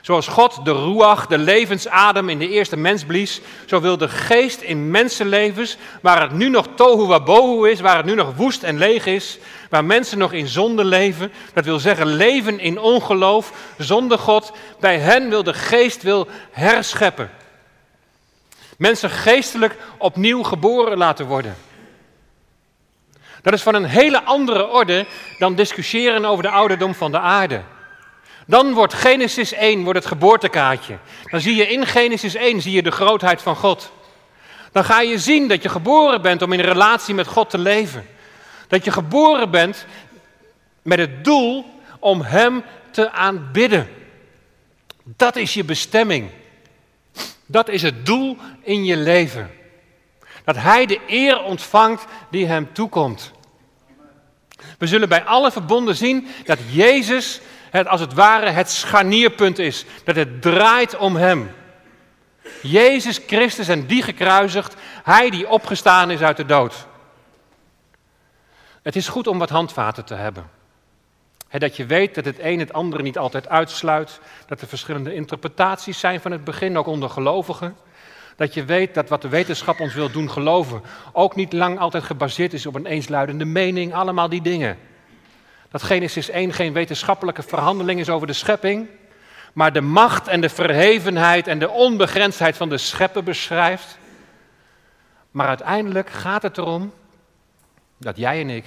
Zoals 0.00 0.26
God 0.26 0.64
de 0.64 0.72
ruach, 0.72 1.26
de 1.26 1.38
levensadem 1.38 2.28
in 2.28 2.38
de 2.38 2.48
eerste 2.48 2.76
mens 2.76 3.04
blies, 3.04 3.40
zo 3.66 3.80
wil 3.80 3.96
de 3.96 4.08
geest 4.08 4.60
in 4.60 4.90
mensenlevens, 4.90 5.76
waar 6.02 6.20
het 6.20 6.32
nu 6.32 6.48
nog 6.48 6.66
tohu 6.74 7.06
wabohu 7.06 7.70
is, 7.70 7.80
waar 7.80 7.96
het 7.96 8.06
nu 8.06 8.14
nog 8.14 8.34
woest 8.36 8.62
en 8.62 8.78
leeg 8.78 9.06
is, 9.06 9.38
waar 9.70 9.84
mensen 9.84 10.18
nog 10.18 10.32
in 10.32 10.46
zonde 10.46 10.84
leven, 10.84 11.32
dat 11.54 11.64
wil 11.64 11.78
zeggen 11.78 12.06
leven 12.06 12.58
in 12.58 12.78
ongeloof, 12.78 13.52
zonder 13.78 14.18
God, 14.18 14.52
bij 14.80 14.98
hen 14.98 15.28
wil 15.28 15.42
de 15.42 15.54
geest 15.54 16.02
wil 16.02 16.28
herscheppen. 16.50 17.30
Mensen 18.76 19.10
geestelijk 19.10 19.76
opnieuw 19.98 20.42
geboren 20.42 20.98
laten 20.98 21.26
worden. 21.26 21.56
Dat 23.42 23.52
is 23.52 23.62
van 23.62 23.74
een 23.74 23.84
hele 23.84 24.22
andere 24.22 24.68
orde 24.68 25.06
dan 25.38 25.54
discussiëren 25.54 26.24
over 26.24 26.42
de 26.42 26.50
ouderdom 26.50 26.94
van 26.94 27.10
de 27.10 27.18
aarde. 27.18 27.62
Dan 28.46 28.72
wordt 28.72 28.94
Genesis 28.94 29.52
1 29.52 29.82
wordt 29.82 29.98
het 29.98 30.08
geboortekaartje. 30.08 30.98
Dan 31.30 31.40
zie 31.40 31.54
je 31.54 31.68
in 31.68 31.86
Genesis 31.86 32.34
1 32.34 32.60
zie 32.60 32.72
je 32.72 32.82
de 32.82 32.90
grootheid 32.90 33.42
van 33.42 33.56
God. 33.56 33.92
Dan 34.72 34.84
ga 34.84 35.00
je 35.00 35.18
zien 35.18 35.48
dat 35.48 35.62
je 35.62 35.68
geboren 35.68 36.22
bent 36.22 36.42
om 36.42 36.52
in 36.52 36.60
relatie 36.60 37.14
met 37.14 37.26
God 37.26 37.50
te 37.50 37.58
leven. 37.58 38.06
Dat 38.68 38.84
je 38.84 38.90
geboren 38.90 39.50
bent 39.50 39.86
met 40.82 40.98
het 40.98 41.24
doel 41.24 41.64
om 41.98 42.20
Hem 42.22 42.62
te 42.90 43.10
aanbidden. 43.10 43.88
Dat 45.04 45.36
is 45.36 45.54
je 45.54 45.64
bestemming. 45.64 46.30
Dat 47.46 47.68
is 47.68 47.82
het 47.82 48.06
doel 48.06 48.36
in 48.62 48.84
je 48.84 48.96
leven. 48.96 49.50
Dat 50.50 50.62
Hij 50.62 50.86
de 50.86 51.00
eer 51.06 51.42
ontvangt 51.42 52.04
die 52.30 52.46
Hem 52.46 52.72
toekomt. 52.72 53.32
We 54.78 54.86
zullen 54.86 55.08
bij 55.08 55.24
alle 55.24 55.50
verbonden 55.50 55.96
zien 55.96 56.28
dat 56.44 56.58
Jezus 56.70 57.40
het 57.70 57.86
als 57.86 58.00
het 58.00 58.14
ware 58.14 58.50
het 58.50 58.70
scharnierpunt 58.70 59.58
is. 59.58 59.84
Dat 60.04 60.16
het 60.16 60.42
draait 60.42 60.96
om 60.96 61.16
Hem. 61.16 61.50
Jezus 62.62 63.20
Christus 63.26 63.68
en 63.68 63.86
die 63.86 64.02
gekruisigd, 64.02 64.74
Hij 65.02 65.30
die 65.30 65.48
opgestaan 65.48 66.10
is 66.10 66.20
uit 66.20 66.36
de 66.36 66.46
dood. 66.46 66.86
Het 68.82 68.96
is 68.96 69.08
goed 69.08 69.26
om 69.26 69.38
wat 69.38 69.50
handvaten 69.50 70.04
te 70.04 70.14
hebben. 70.14 70.50
dat 71.50 71.76
je 71.76 71.86
weet 71.86 72.14
dat 72.14 72.24
het 72.24 72.38
een 72.38 72.58
het 72.58 72.72
andere 72.72 73.02
niet 73.02 73.18
altijd 73.18 73.48
uitsluit. 73.48 74.20
Dat 74.46 74.60
er 74.60 74.68
verschillende 74.68 75.14
interpretaties 75.14 75.98
zijn 75.98 76.20
van 76.20 76.30
het 76.30 76.44
begin, 76.44 76.78
ook 76.78 76.86
onder 76.86 77.10
gelovigen. 77.10 77.76
Dat 78.40 78.54
je 78.54 78.64
weet 78.64 78.94
dat 78.94 79.08
wat 79.08 79.22
de 79.22 79.28
wetenschap 79.28 79.80
ons 79.80 79.94
wil 79.94 80.10
doen 80.10 80.30
geloven 80.30 80.82
ook 81.12 81.36
niet 81.36 81.52
lang 81.52 81.78
altijd 81.78 82.04
gebaseerd 82.04 82.52
is 82.52 82.66
op 82.66 82.74
een 82.74 82.86
eensluidende 82.86 83.44
mening. 83.44 83.94
Allemaal 83.94 84.28
die 84.28 84.42
dingen. 84.42 84.78
Dat 85.70 85.82
Genesis 85.82 86.28
1 86.28 86.52
geen 86.52 86.72
wetenschappelijke 86.72 87.42
verhandeling 87.42 88.00
is 88.00 88.08
over 88.08 88.26
de 88.26 88.32
schepping, 88.32 88.88
maar 89.52 89.72
de 89.72 89.80
macht 89.80 90.28
en 90.28 90.40
de 90.40 90.48
verhevenheid 90.48 91.46
en 91.46 91.58
de 91.58 91.68
onbegrensdheid 91.68 92.56
van 92.56 92.68
de 92.68 92.78
schepper 92.78 93.22
beschrijft. 93.22 93.98
Maar 95.30 95.48
uiteindelijk 95.48 96.10
gaat 96.10 96.42
het 96.42 96.58
erom 96.58 96.92
dat 97.96 98.16
jij 98.16 98.40
en 98.40 98.50
ik, 98.50 98.64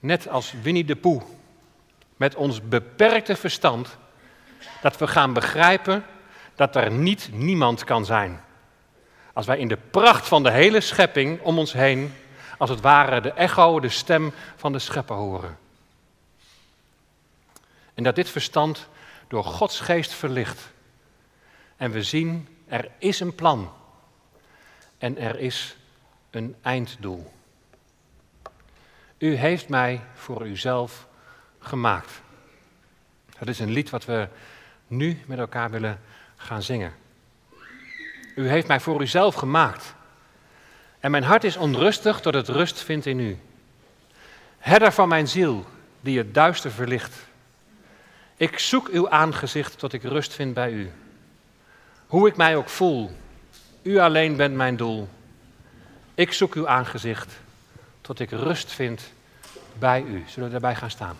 net 0.00 0.28
als 0.28 0.54
Winnie 0.62 0.84
de 0.84 0.96
Poe, 0.96 1.22
met 2.16 2.34
ons 2.34 2.68
beperkte 2.68 3.36
verstand, 3.36 3.96
dat 4.82 4.96
we 4.98 5.06
gaan 5.06 5.32
begrijpen 5.32 6.04
dat 6.54 6.76
er 6.76 6.90
niet 6.90 7.28
niemand 7.32 7.84
kan 7.84 8.04
zijn. 8.04 8.44
Als 9.36 9.46
wij 9.46 9.58
in 9.58 9.68
de 9.68 9.76
pracht 9.76 10.28
van 10.28 10.42
de 10.42 10.50
hele 10.50 10.80
schepping 10.80 11.40
om 11.40 11.58
ons 11.58 11.72
heen, 11.72 12.14
als 12.58 12.70
het 12.70 12.80
ware 12.80 13.20
de 13.20 13.32
echo, 13.32 13.80
de 13.80 13.88
stem 13.88 14.32
van 14.56 14.72
de 14.72 14.78
schepper 14.78 15.16
horen. 15.16 15.58
En 17.94 18.02
dat 18.02 18.14
dit 18.14 18.28
verstand 18.28 18.88
door 19.28 19.44
Gods 19.44 19.80
geest 19.80 20.12
verlicht. 20.12 20.72
En 21.76 21.90
we 21.90 22.02
zien, 22.02 22.48
er 22.68 22.90
is 22.98 23.20
een 23.20 23.34
plan. 23.34 23.72
En 24.98 25.18
er 25.18 25.38
is 25.38 25.76
een 26.30 26.56
einddoel. 26.62 27.32
U 29.18 29.34
heeft 29.34 29.68
mij 29.68 30.00
voor 30.14 30.46
uzelf 30.46 31.06
gemaakt. 31.58 32.20
Dat 33.38 33.48
is 33.48 33.58
een 33.58 33.70
lied 33.70 33.90
wat 33.90 34.04
we 34.04 34.28
nu 34.86 35.22
met 35.26 35.38
elkaar 35.38 35.70
willen 35.70 36.00
gaan 36.36 36.62
zingen. 36.62 37.04
U 38.36 38.48
heeft 38.48 38.66
mij 38.66 38.80
voor 38.80 39.00
uzelf 39.00 39.34
gemaakt. 39.34 39.94
En 41.00 41.10
mijn 41.10 41.22
hart 41.22 41.44
is 41.44 41.56
onrustig 41.56 42.20
tot 42.20 42.34
het 42.34 42.48
rust 42.48 42.80
vindt 42.80 43.06
in 43.06 43.18
u. 43.18 43.38
Herder 44.58 44.92
van 44.92 45.08
mijn 45.08 45.28
ziel, 45.28 45.66
die 46.00 46.18
het 46.18 46.34
duister 46.34 46.70
verlicht. 46.70 47.14
Ik 48.36 48.58
zoek 48.58 48.88
uw 48.88 49.10
aangezicht 49.10 49.78
tot 49.78 49.92
ik 49.92 50.02
rust 50.02 50.34
vind 50.34 50.54
bij 50.54 50.70
u. 50.70 50.90
Hoe 52.06 52.28
ik 52.28 52.36
mij 52.36 52.56
ook 52.56 52.68
voel, 52.68 53.10
u 53.82 53.98
alleen 53.98 54.36
bent 54.36 54.54
mijn 54.54 54.76
doel. 54.76 55.08
Ik 56.14 56.32
zoek 56.32 56.54
uw 56.54 56.68
aangezicht 56.68 57.32
tot 58.00 58.20
ik 58.20 58.30
rust 58.30 58.72
vind 58.72 59.12
bij 59.78 60.02
u. 60.02 60.24
Zullen 60.26 60.48
we 60.48 60.50
daarbij 60.50 60.74
gaan 60.74 60.90
staan? 60.90 61.16